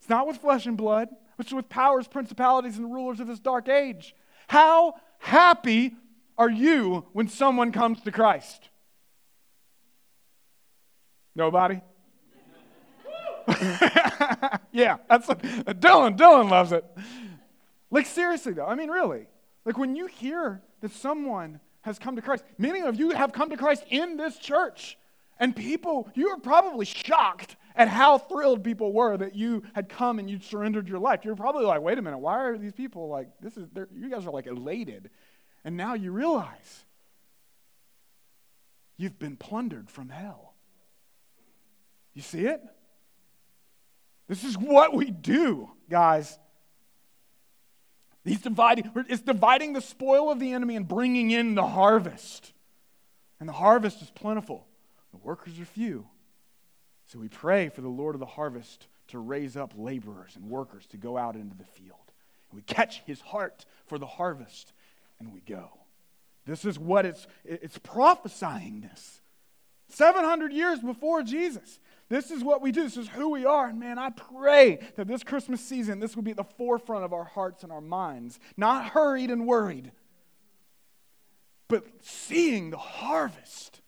[0.00, 3.68] It's not with flesh and blood, it's with powers, principalities, and rulers of this dark
[3.68, 4.14] age.
[4.48, 5.94] How happy
[6.38, 8.68] are you when someone comes to Christ?
[11.34, 11.80] Nobody?
[14.72, 16.16] yeah, that's Dylan.
[16.16, 16.84] Dylan loves it.
[17.90, 19.26] Like seriously though, I mean really.
[19.64, 23.50] Like when you hear that someone has come to Christ, many of you have come
[23.50, 24.96] to Christ in this church.
[25.40, 30.18] And people, you were probably shocked at how thrilled people were that you had come
[30.18, 31.24] and you'd surrendered your life.
[31.24, 34.26] You're probably like, wait a minute, why are these people like, this is, you guys
[34.26, 35.08] are like elated.
[35.64, 36.84] And now you realize
[38.98, 40.54] you've been plundered from hell.
[42.12, 42.60] You see it?
[44.28, 46.38] This is what we do, guys.
[48.24, 52.52] He's dividing, it's dividing the spoil of the enemy and bringing in the harvest.
[53.38, 54.66] And the harvest is plentiful.
[55.22, 56.06] Workers are few.
[57.06, 60.86] So we pray for the Lord of the harvest to raise up laborers and workers
[60.86, 62.12] to go out into the field.
[62.50, 64.72] And we catch his heart for the harvest
[65.18, 65.70] and we go.
[66.46, 69.20] This is what it's, it's prophesying this.
[69.88, 71.80] 700 years before Jesus.
[72.08, 72.84] This is what we do.
[72.84, 73.68] This is who we are.
[73.68, 77.12] And man, I pray that this Christmas season, this will be at the forefront of
[77.12, 78.38] our hearts and our minds.
[78.56, 79.92] Not hurried and worried,
[81.68, 83.79] but seeing the harvest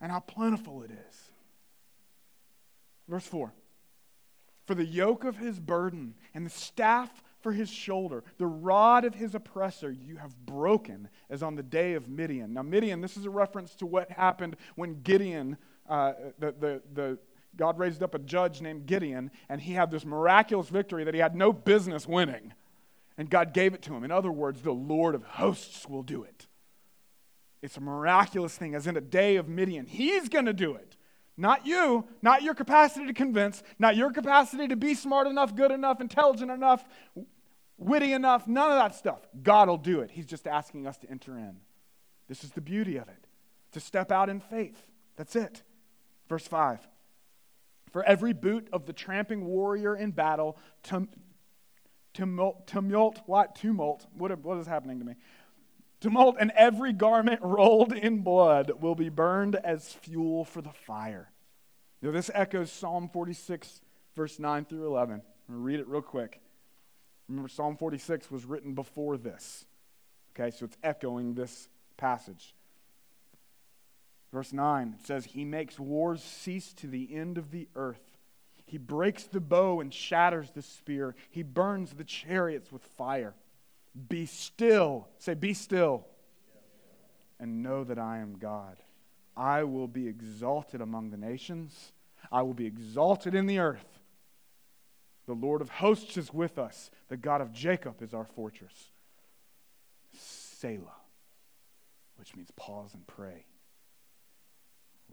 [0.00, 1.30] and how plentiful it is.
[3.08, 3.52] Verse 4
[4.66, 9.14] For the yoke of his burden and the staff for his shoulder, the rod of
[9.14, 12.52] his oppressor, you have broken as on the day of Midian.
[12.52, 15.56] Now, Midian, this is a reference to what happened when Gideon,
[15.88, 17.18] uh, the, the, the,
[17.56, 21.20] God raised up a judge named Gideon, and he had this miraculous victory that he
[21.20, 22.52] had no business winning.
[23.18, 24.04] And God gave it to him.
[24.04, 26.48] In other words, the Lord of hosts will do it.
[27.66, 29.86] It's a miraculous thing, as in a day of Midian.
[29.86, 30.96] He's going to do it.
[31.36, 35.72] Not you, not your capacity to convince, not your capacity to be smart enough, good
[35.72, 36.84] enough, intelligent enough,
[37.76, 39.26] witty enough, none of that stuff.
[39.42, 40.12] God will do it.
[40.12, 41.56] He's just asking us to enter in.
[42.28, 43.26] This is the beauty of it,
[43.72, 44.86] to step out in faith.
[45.16, 45.64] That's it.
[46.28, 46.86] Verse 5
[47.90, 51.08] For every boot of the tramping warrior in battle, tum,
[52.14, 53.56] tumult, tumult, what?
[53.56, 54.06] Tumult.
[54.16, 55.16] What, what is happening to me?
[56.00, 61.30] Tumult, and every garment rolled in blood will be burned as fuel for the fire.
[62.02, 63.80] Now, this echoes Psalm 46,
[64.14, 65.14] verse 9 through 11.
[65.14, 66.40] I'm going to read it real quick.
[67.28, 69.64] Remember, Psalm 46 was written before this.
[70.34, 72.54] Okay, so it's echoing this passage.
[74.32, 78.02] Verse 9 it says, He makes wars cease to the end of the earth.
[78.66, 81.14] He breaks the bow and shatters the spear.
[81.30, 83.34] He burns the chariots with fire.
[84.08, 85.08] Be still.
[85.18, 86.06] Say, be still.
[87.38, 88.76] And know that I am God.
[89.36, 91.92] I will be exalted among the nations,
[92.32, 94.00] I will be exalted in the earth.
[95.26, 96.90] The Lord of hosts is with us.
[97.08, 98.90] The God of Jacob is our fortress.
[100.14, 101.02] Selah,
[102.16, 103.44] which means pause and pray.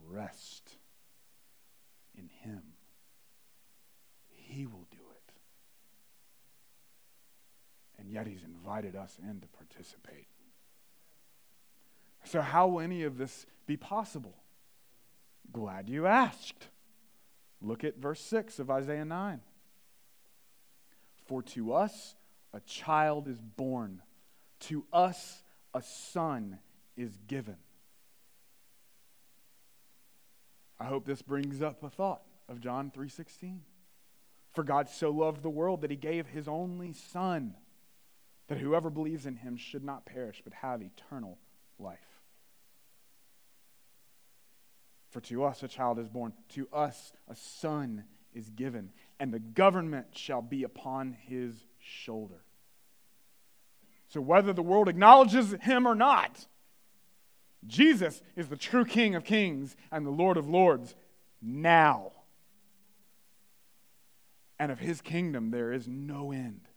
[0.08, 0.78] Rest
[2.16, 2.62] in Him.
[4.30, 5.04] He will do
[8.03, 10.28] and yet he's invited us in to participate.
[12.26, 14.36] So, how will any of this be possible?
[15.52, 16.68] Glad you asked.
[17.62, 19.42] Look at verse 6 of Isaiah 9.
[21.26, 22.16] For to us
[22.54, 24.02] a child is born,
[24.62, 25.44] to us
[25.74, 26.60] a son
[26.96, 27.58] is given.
[30.80, 33.62] I hope this brings up a thought of John 3:16.
[34.52, 37.56] For God so loved the world that he gave his only son
[38.54, 41.40] that whoever believes in him should not perish but have eternal
[41.80, 41.98] life.
[45.10, 49.40] For to us a child is born, to us a son is given, and the
[49.40, 52.44] government shall be upon his shoulder.
[54.08, 56.46] So, whether the world acknowledges him or not,
[57.66, 60.94] Jesus is the true King of kings and the Lord of lords
[61.42, 62.12] now.
[64.60, 66.68] And of his kingdom there is no end.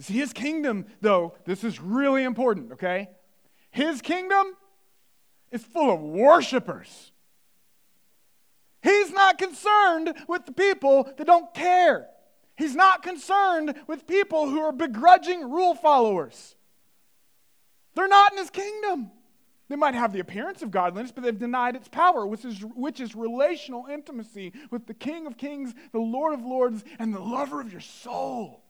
[0.00, 3.10] See, his kingdom, though, this is really important, okay?
[3.70, 4.54] His kingdom
[5.52, 7.12] is full of worshipers.
[8.82, 12.08] He's not concerned with the people that don't care.
[12.56, 16.56] He's not concerned with people who are begrudging rule followers.
[17.94, 19.10] They're not in his kingdom.
[19.68, 23.00] They might have the appearance of godliness, but they've denied its power, which is, which
[23.00, 27.60] is relational intimacy with the King of Kings, the Lord of Lords, and the lover
[27.60, 28.63] of your soul.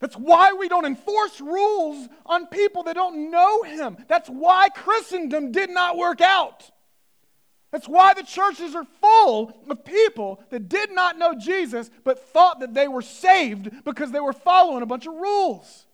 [0.00, 3.96] That's why we don't enforce rules on people that don't know Him.
[4.06, 6.70] That's why Christendom did not work out.
[7.70, 12.60] That's why the churches are full of people that did not know Jesus but thought
[12.60, 15.86] that they were saved because they were following a bunch of rules.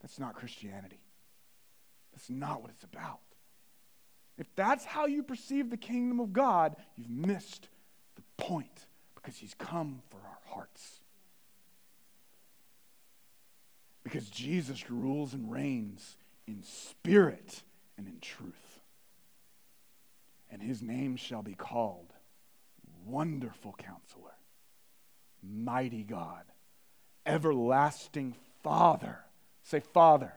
[0.00, 1.00] That's not Christianity.
[2.12, 3.20] That's not what it's about.
[4.38, 7.68] If that's how you perceive the kingdom of God, you've missed
[8.16, 11.01] the point because He's come for our hearts.
[14.12, 17.62] Because Jesus rules and reigns in spirit
[17.96, 18.82] and in truth.
[20.50, 22.12] And his name shall be called
[23.06, 24.34] Wonderful Counselor,
[25.42, 26.42] Mighty God,
[27.24, 29.20] Everlasting Father.
[29.62, 30.34] Say, Father.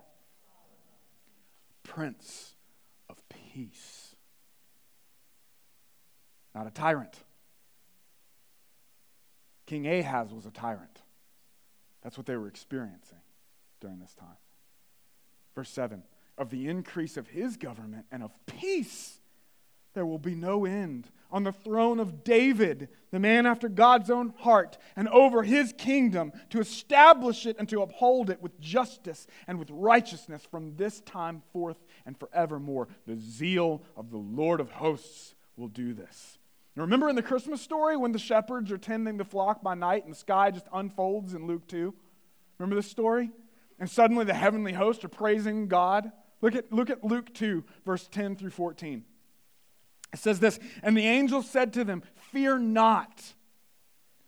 [1.84, 2.56] Prince
[3.10, 4.16] of Peace.
[6.56, 7.26] Not a tyrant.
[9.66, 11.02] King Ahaz was a tyrant.
[12.02, 13.20] That's what they were experiencing
[13.80, 14.38] during this time.
[15.56, 16.04] Verse 7
[16.38, 19.20] Of the increase of his government and of peace,
[19.94, 24.34] there will be no end on the throne of David, the man after God's own
[24.40, 29.58] heart, and over his kingdom to establish it and to uphold it with justice and
[29.58, 32.90] with righteousness from this time forth and forevermore.
[33.08, 36.38] The zeal of the Lord of hosts will do this.
[36.76, 40.04] Now remember in the Christmas story when the shepherds are tending the flock by night
[40.04, 41.94] and the sky just unfolds in Luke 2?
[42.60, 43.32] Remember this story?
[43.80, 46.12] And suddenly the heavenly hosts are praising God.
[46.42, 49.04] Look at, look at Luke 2, verse 10 through 14.
[50.14, 53.34] It says this And the angel said to them, Fear not,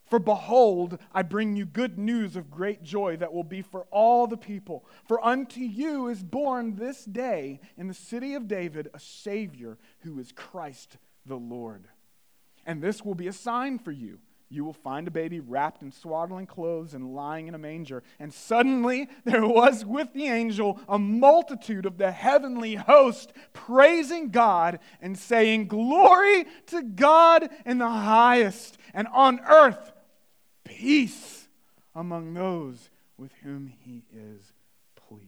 [0.05, 4.27] for behold, I bring you good news of great joy that will be for all
[4.27, 4.85] the people.
[5.05, 10.19] For unto you is born this day in the city of David a Savior who
[10.19, 11.87] is Christ the Lord.
[12.65, 14.19] And this will be a sign for you
[14.49, 18.01] you will find a baby wrapped in swaddling clothes and lying in a manger.
[18.17, 24.79] And suddenly there was with the angel a multitude of the heavenly host praising God
[25.01, 29.91] and saying, Glory to God in the highest, and on earth
[30.63, 31.49] peace
[31.93, 34.53] among those with whom he is
[34.95, 35.27] pleased.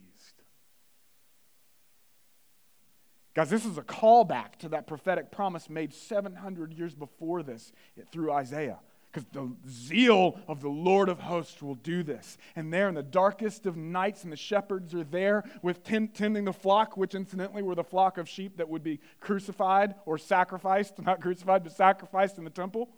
[3.34, 7.74] Guys, this is a callback to that prophetic promise made 700 years before this
[8.12, 8.80] through Isaiah
[9.12, 12.38] because the zeal of the Lord of hosts will do this.
[12.56, 16.54] And there in the darkest of nights, and the shepherds are there with tending the
[16.54, 21.22] flock, which incidentally were the flock of sheep that would be crucified or sacrificed, not
[21.22, 22.90] crucified, but sacrificed in the temple.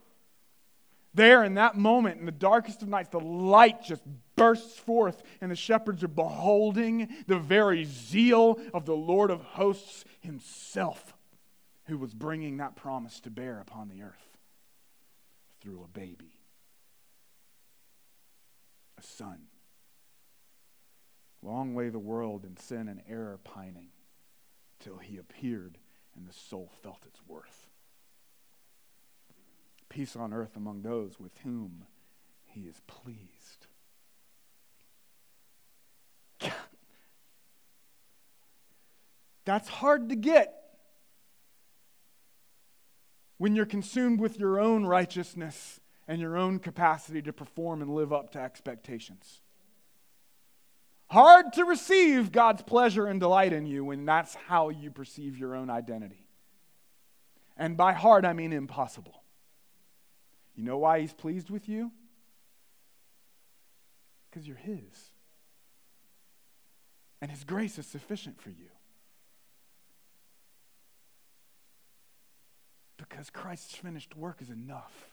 [1.13, 4.01] There in that moment, in the darkest of nights, the light just
[4.35, 10.05] bursts forth, and the shepherds are beholding the very zeal of the Lord of hosts
[10.21, 11.13] himself,
[11.85, 14.30] who was bringing that promise to bear upon the earth
[15.61, 16.39] through a baby,
[18.97, 19.43] a son.
[21.43, 23.89] Long lay the world in sin and error pining
[24.79, 25.77] till he appeared
[26.15, 27.67] and the soul felt its worth.
[29.89, 31.85] Peace on earth among those with whom
[32.45, 33.67] he is pleased.
[39.45, 40.60] That's hard to get
[43.41, 48.13] when you're consumed with your own righteousness and your own capacity to perform and live
[48.13, 49.41] up to expectations.
[51.07, 55.55] Hard to receive God's pleasure and delight in you when that's how you perceive your
[55.55, 56.27] own identity.
[57.57, 59.23] And by hard, I mean impossible.
[60.53, 61.91] You know why He's pleased with you?
[64.29, 64.83] Because you're His.
[67.21, 68.69] And his grace is sufficient for you.
[73.21, 75.11] Because Christ's finished work is enough.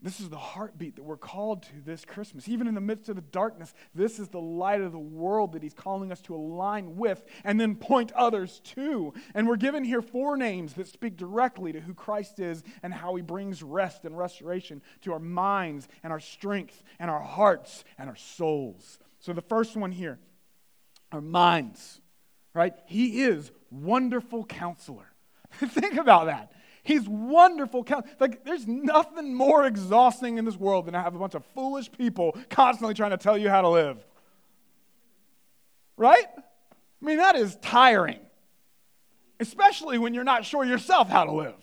[0.00, 2.48] This is the heartbeat that we're called to this Christmas.
[2.48, 5.62] Even in the midst of the darkness, this is the light of the world that
[5.62, 9.12] He's calling us to align with and then point others to.
[9.34, 13.14] And we're given here four names that speak directly to who Christ is and how
[13.14, 18.08] He brings rest and restoration to our minds and our strength and our hearts and
[18.08, 18.98] our souls.
[19.18, 20.18] So the first one here,
[21.12, 22.00] our minds,
[22.54, 22.72] right?
[22.86, 25.12] He is wonderful counselor.
[25.58, 26.52] Think about that.
[26.82, 27.86] He's wonderful.
[28.20, 31.90] Like, there's nothing more exhausting in this world than to have a bunch of foolish
[31.90, 33.98] people constantly trying to tell you how to live.
[35.96, 36.26] Right?
[36.36, 38.20] I mean, that is tiring,
[39.40, 41.56] especially when you're not sure yourself how to live.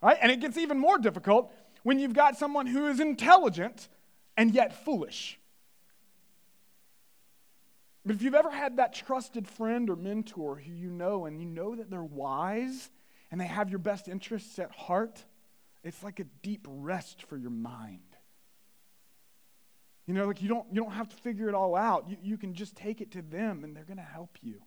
[0.00, 0.16] Right?
[0.20, 3.88] And it gets even more difficult when you've got someone who is intelligent
[4.36, 5.38] and yet foolish.
[8.06, 11.46] But if you've ever had that trusted friend or mentor who you know and you
[11.46, 12.90] know that they're wise
[13.30, 15.24] and they have your best interests at heart,
[15.82, 18.00] it's like a deep rest for your mind.
[20.06, 22.08] You know, like you don't, you don't have to figure it all out.
[22.10, 24.60] You, you can just take it to them and they're going to help you.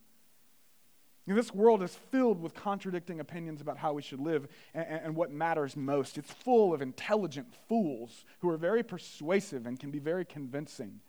[1.27, 4.87] you know, this world is filled with contradicting opinions about how we should live and,
[4.87, 6.17] and what matters most.
[6.17, 11.01] It's full of intelligent fools who are very persuasive and can be very convincing.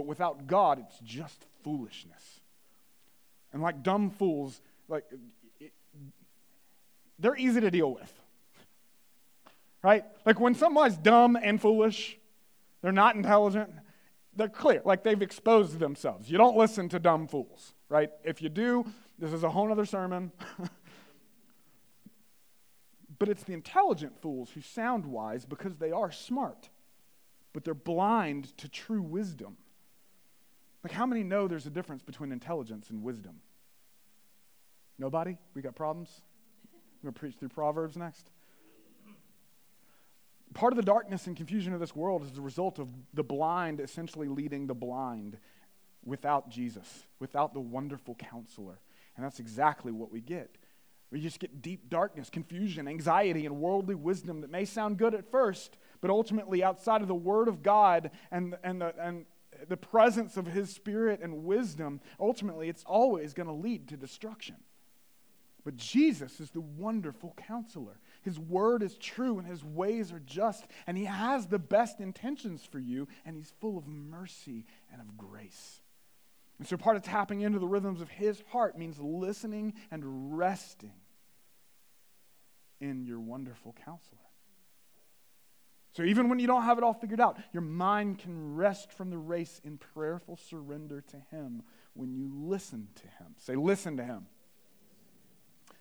[0.00, 2.40] But without God, it's just foolishness.
[3.52, 5.04] And like dumb fools, like
[7.18, 8.10] they're easy to deal with.
[9.82, 10.06] Right?
[10.24, 12.18] Like when someone's dumb and foolish,
[12.80, 13.74] they're not intelligent,
[14.34, 14.80] they're clear.
[14.86, 16.30] Like they've exposed themselves.
[16.30, 18.08] You don't listen to dumb fools, right?
[18.24, 18.86] If you do,
[19.18, 20.32] this is a whole other sermon.
[23.18, 26.70] but it's the intelligent fools who sound wise because they are smart,
[27.52, 29.58] but they're blind to true wisdom.
[30.82, 33.40] Like, how many know there's a difference between intelligence and wisdom?
[34.98, 35.36] Nobody?
[35.54, 36.10] We got problems?
[36.72, 38.30] I'm going to preach through Proverbs next.
[40.52, 43.80] Part of the darkness and confusion of this world is the result of the blind
[43.80, 45.38] essentially leading the blind
[46.04, 48.80] without Jesus, without the wonderful counselor.
[49.16, 50.56] And that's exactly what we get.
[51.10, 55.30] We just get deep darkness, confusion, anxiety, and worldly wisdom that may sound good at
[55.30, 59.26] first, but ultimately, outside of the Word of God and, and, the, and
[59.68, 64.56] the presence of His Spirit and wisdom, ultimately, it's always going to lead to destruction.
[65.64, 68.00] But Jesus is the wonderful counselor.
[68.22, 72.64] His word is true and his ways are just, and he has the best intentions
[72.64, 75.80] for you, and he's full of mercy and of grace.
[76.58, 80.92] And so, part of tapping into the rhythms of his heart means listening and resting
[82.80, 84.18] in your wonderful counselor.
[85.92, 89.10] So, even when you don't have it all figured out, your mind can rest from
[89.10, 91.62] the race in prayerful surrender to him
[91.94, 93.34] when you listen to him.
[93.38, 94.26] Say, listen to him.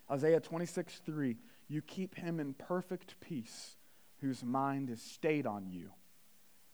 [0.10, 1.38] Isaiah 26, 3.
[1.68, 3.76] You keep him in perfect peace,
[4.22, 5.92] whose mind is stayed on you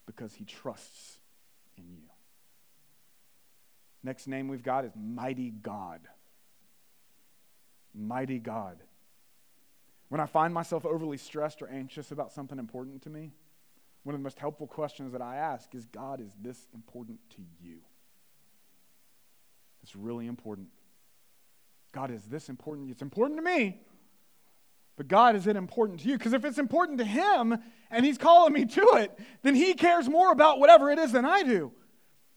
[0.05, 1.19] because he trusts
[1.77, 2.09] in you.
[4.01, 6.01] Next name we've got is Mighty God.
[7.93, 8.77] Mighty God.
[10.09, 13.31] When I find myself overly stressed or anxious about something important to me,
[14.03, 17.41] one of the most helpful questions that I ask is God, is this important to
[17.61, 17.79] you?
[19.81, 20.69] It's really important.
[21.91, 22.91] God, is this important?
[22.91, 23.79] It's important to me.
[24.95, 26.17] But God, is it important to you?
[26.17, 27.57] Because if it's important to Him
[27.91, 31.25] and He's calling me to it, then He cares more about whatever it is than
[31.25, 31.71] I do.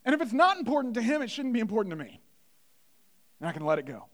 [0.05, 2.21] And if it's not important to Him, it shouldn't be important to me.
[3.41, 4.07] And I can let it go.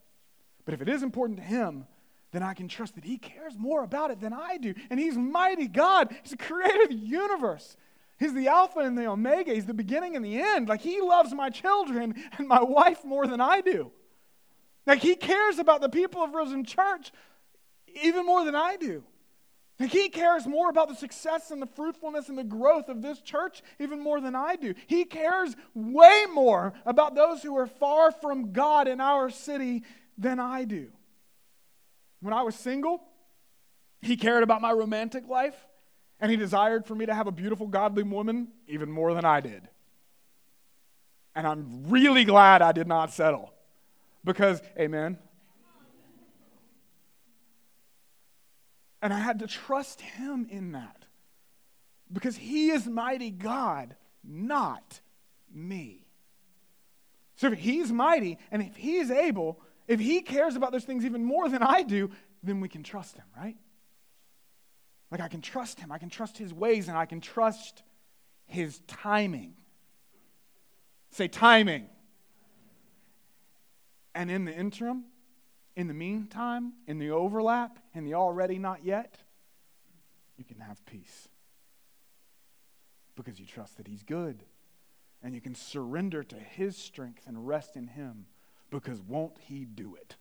[0.65, 1.87] But if it is important to Him,
[2.35, 4.75] then I can trust that He cares more about it than I do.
[4.91, 7.77] And He's mighty God, He's the creator of the universe.
[8.19, 10.69] He's the Alpha and the Omega, He's the beginning and the end.
[10.69, 13.93] Like He loves my children and my wife more than I do.
[14.87, 17.13] Like, he cares about the people of Risen Church
[18.03, 19.03] even more than I do.
[19.81, 23.21] Like, he cares more about the success and the fruitfulness and the growth of this
[23.21, 24.75] church even more than I do.
[24.87, 29.83] He cares way more about those who are far from God in our city
[30.17, 30.89] than I do.
[32.25, 33.03] When I was single,
[34.01, 35.67] he cared about my romantic life,
[36.19, 39.43] and he desired for me to have a beautiful, godly woman even more than I
[39.43, 39.69] did.
[41.35, 43.53] And I'm really glad I did not settle.
[44.25, 45.19] Because, amen.
[49.03, 51.05] And I had to trust him in that.
[52.11, 53.97] Because he is mighty God,
[54.27, 54.99] not
[55.55, 56.07] me.
[57.37, 61.25] So if he's mighty and if he's able, if he cares about those things even
[61.25, 62.11] more than I do,
[62.43, 63.57] then we can trust him, right?
[65.11, 67.83] Like I can trust him, I can trust his ways, and I can trust
[68.47, 69.55] his timing.
[71.11, 71.87] Say timing.
[74.15, 75.05] And in the interim,
[75.77, 79.19] in the meantime, in the overlap, in the already not yet,
[80.37, 81.29] you can have peace.
[83.17, 84.43] Because you trust that He's good.
[85.23, 88.27] And you can surrender to His strength and rest in Him.
[88.75, 90.17] Because won't He do it?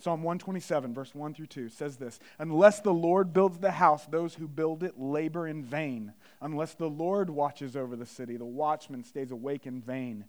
[0.00, 4.34] Psalm 127, verse 1 through 2 says this Unless the Lord builds the house, those
[4.34, 6.14] who build it labor in vain.
[6.40, 10.24] Unless the Lord watches over the city, the watchman stays awake in vain.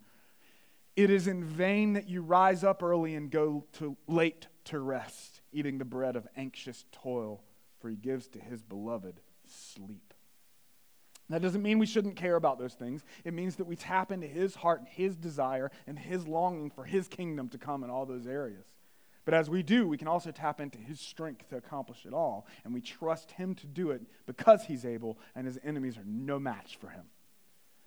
[0.97, 5.39] It is in vain that you rise up early and go to late to rest,
[5.53, 7.41] eating the bread of anxious toil,
[7.79, 10.08] for he gives to his beloved sleep.
[11.29, 13.03] That doesn't mean we shouldn't care about those things.
[13.23, 16.85] It means that we tap into his heart and his desire and his longing for
[16.85, 18.65] his kingdom to come in all those areas.
[19.25, 22.47] But as we do, we can also tap into his strength to accomplish it all.
[22.63, 26.39] And we trust him to do it because he's able, and his enemies are no
[26.39, 27.03] match for him.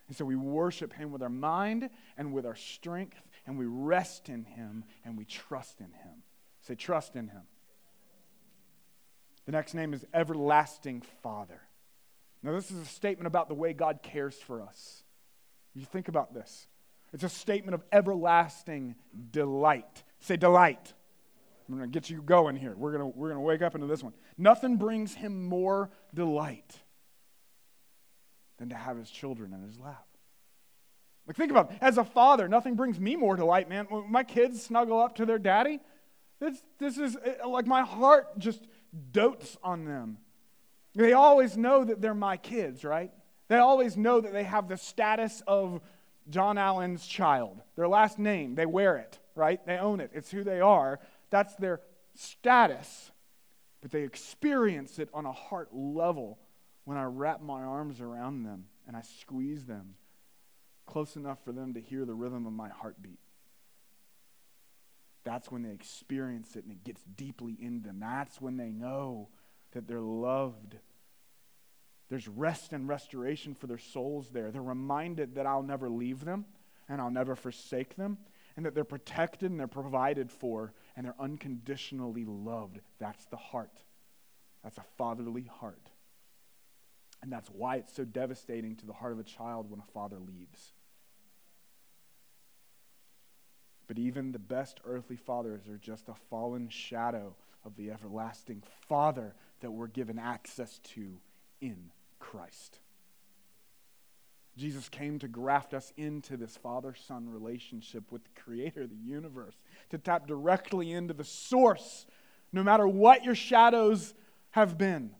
[0.06, 4.28] And so we worship him with our mind and with our strength, and we rest
[4.28, 6.22] in him and we trust in him.
[6.60, 7.42] Say, trust in him.
[9.46, 11.62] The next name is Everlasting Father.
[12.42, 15.04] Now, this is a statement about the way God cares for us.
[15.74, 16.66] You think about this.
[17.12, 18.96] It's a statement of everlasting
[19.30, 20.02] delight.
[20.20, 20.92] Say, delight.
[21.68, 22.74] I'm going to get you going here.
[22.76, 24.12] We're going we're to wake up into this one.
[24.36, 26.80] Nothing brings him more delight
[28.58, 30.06] than to have his children in his lap.
[31.26, 31.78] Like, think about it.
[31.80, 33.86] As a father, nothing brings me more delight, man.
[33.88, 35.80] When my kids snuggle up to their daddy,
[36.40, 37.16] this, this is
[37.46, 38.66] like my heart just
[39.12, 40.18] dotes on them.
[40.94, 43.10] They always know that they're my kids, right?
[43.48, 45.80] They always know that they have the status of
[46.28, 47.62] John Allen's child.
[47.76, 49.64] Their last name, they wear it, right?
[49.66, 50.10] They own it.
[50.14, 51.00] It's who they are.
[51.30, 51.80] That's their
[52.14, 53.10] status.
[53.80, 56.38] But they experience it on a heart level
[56.84, 59.94] when I wrap my arms around them and I squeeze them
[60.86, 63.18] close enough for them to hear the rhythm of my heartbeat.
[65.24, 68.00] That's when they experience it and it gets deeply in them.
[68.00, 69.28] That's when they know
[69.72, 70.76] that they're loved.
[72.08, 74.50] There's rest and restoration for their souls there.
[74.50, 76.44] They're reminded that I'll never leave them
[76.88, 78.18] and I'll never forsake them,
[78.56, 82.80] and that they're protected and they're provided for and they're unconditionally loved.
[82.98, 83.78] That's the heart.
[84.62, 85.88] That's a fatherly heart.
[87.22, 90.18] And that's why it's so devastating to the heart of a child when a father
[90.18, 90.72] leaves.
[93.86, 99.34] But even the best earthly fathers are just a fallen shadow of the everlasting Father
[99.62, 101.18] that we're given access to
[101.60, 102.78] in Christ.
[104.56, 108.96] Jesus came to graft us into this father son relationship with the creator of the
[108.96, 109.54] universe,
[109.90, 112.06] to tap directly into the source,
[112.52, 114.12] no matter what your shadows
[114.50, 115.12] have been.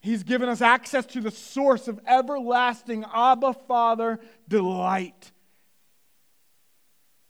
[0.00, 5.30] He's given us access to the source of everlasting Abba Father delight.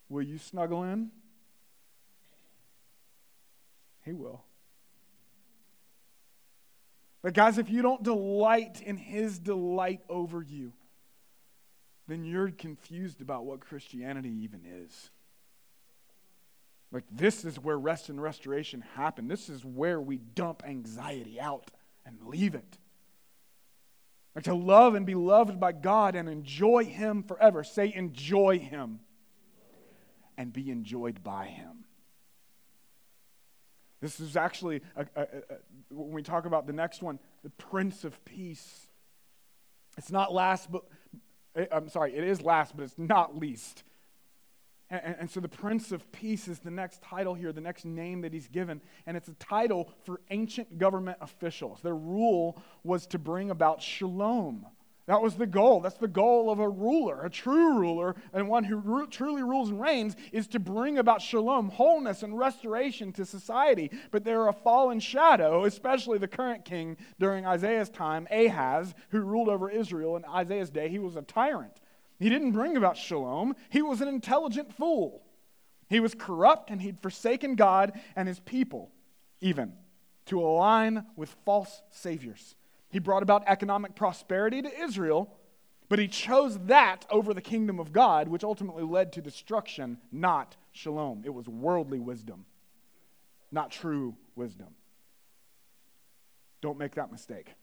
[0.08, 1.10] Will you snuggle in?
[4.04, 4.44] He will.
[7.22, 10.72] But, guys, if you don't delight in His delight over you,
[12.08, 15.10] then you're confused about what Christianity even is.
[16.92, 19.28] Like, this is where rest and restoration happen.
[19.28, 21.70] This is where we dump anxiety out
[22.04, 22.78] and leave it.
[24.34, 27.62] Like, to love and be loved by God and enjoy Him forever.
[27.62, 29.00] Say, enjoy Him
[30.36, 31.84] and be enjoyed by Him.
[34.00, 35.26] This is actually, a, a, a,
[35.90, 38.88] when we talk about the next one, the Prince of Peace.
[39.98, 40.84] It's not last, but
[41.56, 43.82] Eh, I'm sorry, it is last, but it's not least.
[44.88, 48.22] And, and, so the Prince of Peace is the next title here, the next name
[48.22, 48.80] that he's given.
[49.06, 51.80] And it's a title for ancient government officials.
[51.80, 54.66] Their rule was to bring about shalom.
[55.10, 55.80] That was the goal.
[55.80, 59.70] That's the goal of a ruler, a true ruler, and one who ru- truly rules
[59.70, 63.90] and reigns, is to bring about shalom, wholeness, and restoration to society.
[64.12, 69.48] But they're a fallen shadow, especially the current king during Isaiah's time, Ahaz, who ruled
[69.48, 70.88] over Israel in Isaiah's day.
[70.88, 71.80] He was a tyrant.
[72.20, 75.24] He didn't bring about shalom, he was an intelligent fool.
[75.88, 78.92] He was corrupt, and he'd forsaken God and his people,
[79.40, 79.72] even
[80.26, 82.54] to align with false saviors.
[82.90, 85.32] He brought about economic prosperity to Israel,
[85.88, 90.56] but he chose that over the kingdom of God, which ultimately led to destruction, not
[90.72, 91.22] shalom.
[91.24, 92.46] It was worldly wisdom,
[93.50, 94.74] not true wisdom.
[96.60, 97.54] Don't make that mistake.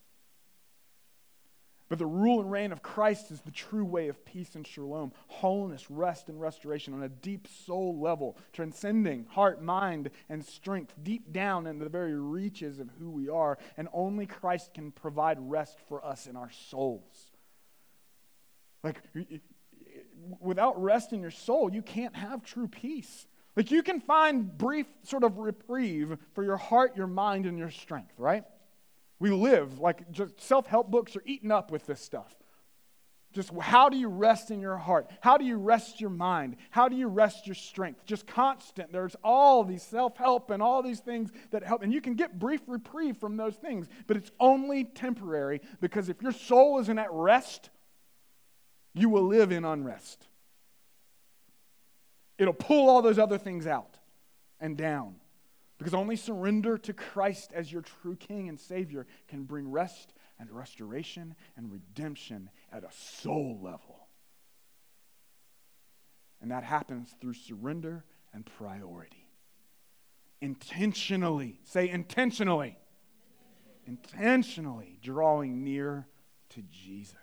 [1.90, 5.14] But the rule and reign of Christ is the true way of peace and shalom,
[5.28, 11.32] wholeness, rest, and restoration on a deep soul level, transcending heart, mind, and strength deep
[11.32, 13.58] down into the very reaches of who we are.
[13.78, 17.32] And only Christ can provide rest for us in our souls.
[18.84, 19.02] Like,
[20.42, 23.28] without rest in your soul, you can't have true peace.
[23.56, 27.72] Like, you can find brief sort of reprieve for your heart, your mind, and your
[27.72, 28.44] strength, right?
[29.20, 32.36] We live, like, just self help books are eaten up with this stuff.
[33.34, 35.12] Just how do you rest in your heart?
[35.22, 36.56] How do you rest your mind?
[36.72, 38.06] How do you rest your strength?
[38.06, 38.92] Just constant.
[38.92, 41.84] There's all these self help and all these things that help.
[41.84, 46.22] And you can get brief reprieve from those things, but it's only temporary because if
[46.22, 47.70] your soul isn't at rest,
[48.94, 50.26] you will live in unrest.
[52.38, 53.98] It'll pull all those other things out
[54.60, 55.16] and down.
[55.78, 60.52] Because only surrender to Christ as your true King and Savior can bring rest and
[60.52, 64.08] restoration and redemption at a soul level.
[66.42, 69.28] And that happens through surrender and priority.
[70.42, 72.78] Intentionally, say intentionally,
[73.86, 76.08] intentionally drawing near
[76.50, 77.16] to Jesus.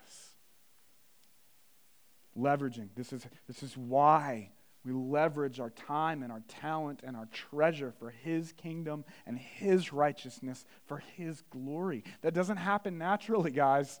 [2.37, 2.89] Leveraging.
[2.95, 4.51] This is, this is why
[4.85, 9.91] we leverage our time and our talent and our treasure for His kingdom and His
[9.91, 12.03] righteousness for His glory.
[12.21, 13.99] That doesn't happen naturally, guys.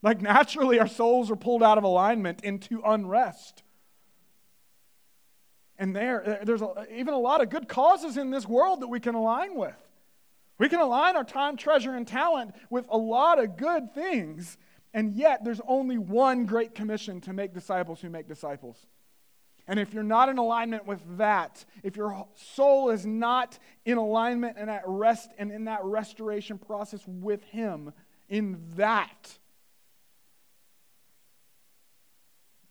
[0.00, 3.64] Like, naturally, our souls are pulled out of alignment into unrest.
[5.76, 9.00] And there, there's a, even a lot of good causes in this world that we
[9.00, 9.74] can align with.
[10.58, 14.56] We can align our time, treasure, and talent with a lot of good things,
[14.94, 18.86] and yet there's only one great commission to make disciples who make disciples.
[19.70, 24.56] And if you're not in alignment with that, if your soul is not in alignment
[24.58, 27.92] and at rest and in that restoration process with Him,
[28.28, 29.38] in that,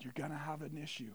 [0.02, 1.14] you're going to have an issue.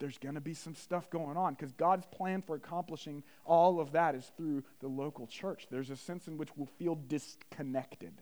[0.00, 3.92] There's going to be some stuff going on because God's plan for accomplishing all of
[3.92, 5.68] that is through the local church.
[5.70, 8.20] There's a sense in which we'll feel disconnected.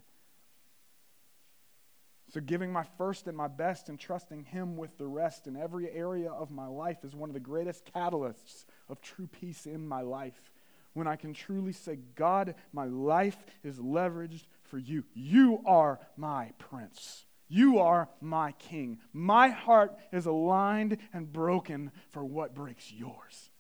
[2.33, 5.91] So, giving my first and my best and trusting Him with the rest in every
[5.91, 10.01] area of my life is one of the greatest catalysts of true peace in my
[10.01, 10.51] life.
[10.95, 15.05] When I can truly say, God, my life is leveraged for you.
[15.13, 17.27] You are my prince.
[17.49, 18.99] You are my king.
[19.13, 23.51] My heart is aligned and broken for what breaks yours.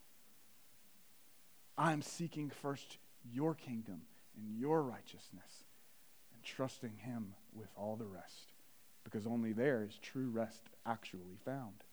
[1.76, 4.02] I'm seeking first your kingdom
[4.34, 5.64] and your righteousness
[6.32, 8.51] and trusting Him with all the rest
[9.04, 11.84] because only there is true rest actually found.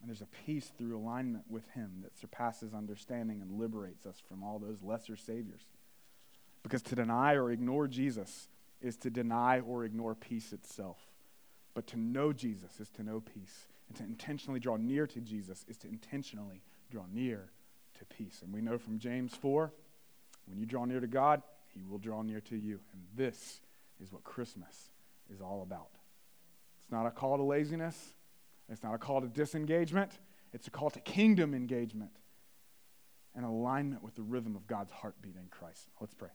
[0.00, 4.44] And there's a peace through alignment with Him that surpasses understanding and liberates us from
[4.44, 5.62] all those lesser saviors.
[6.62, 8.48] Because to deny or ignore Jesus
[8.80, 10.98] is to deny or ignore peace itself.
[11.74, 13.66] But to know Jesus is to know peace.
[13.88, 17.50] And to intentionally draw near to Jesus is to intentionally draw near
[17.98, 18.42] to peace.
[18.42, 19.72] And we know from James 4
[20.46, 21.42] when you draw near to God,
[21.76, 22.80] he will draw near to you.
[22.92, 23.60] And this
[24.00, 24.90] is what Christmas
[25.32, 25.90] is all about.
[26.82, 28.14] It's not a call to laziness,
[28.68, 30.12] it's not a call to disengagement,
[30.52, 32.12] it's a call to kingdom engagement
[33.34, 35.88] and alignment with the rhythm of God's heartbeat in Christ.
[36.00, 36.30] Let's pray.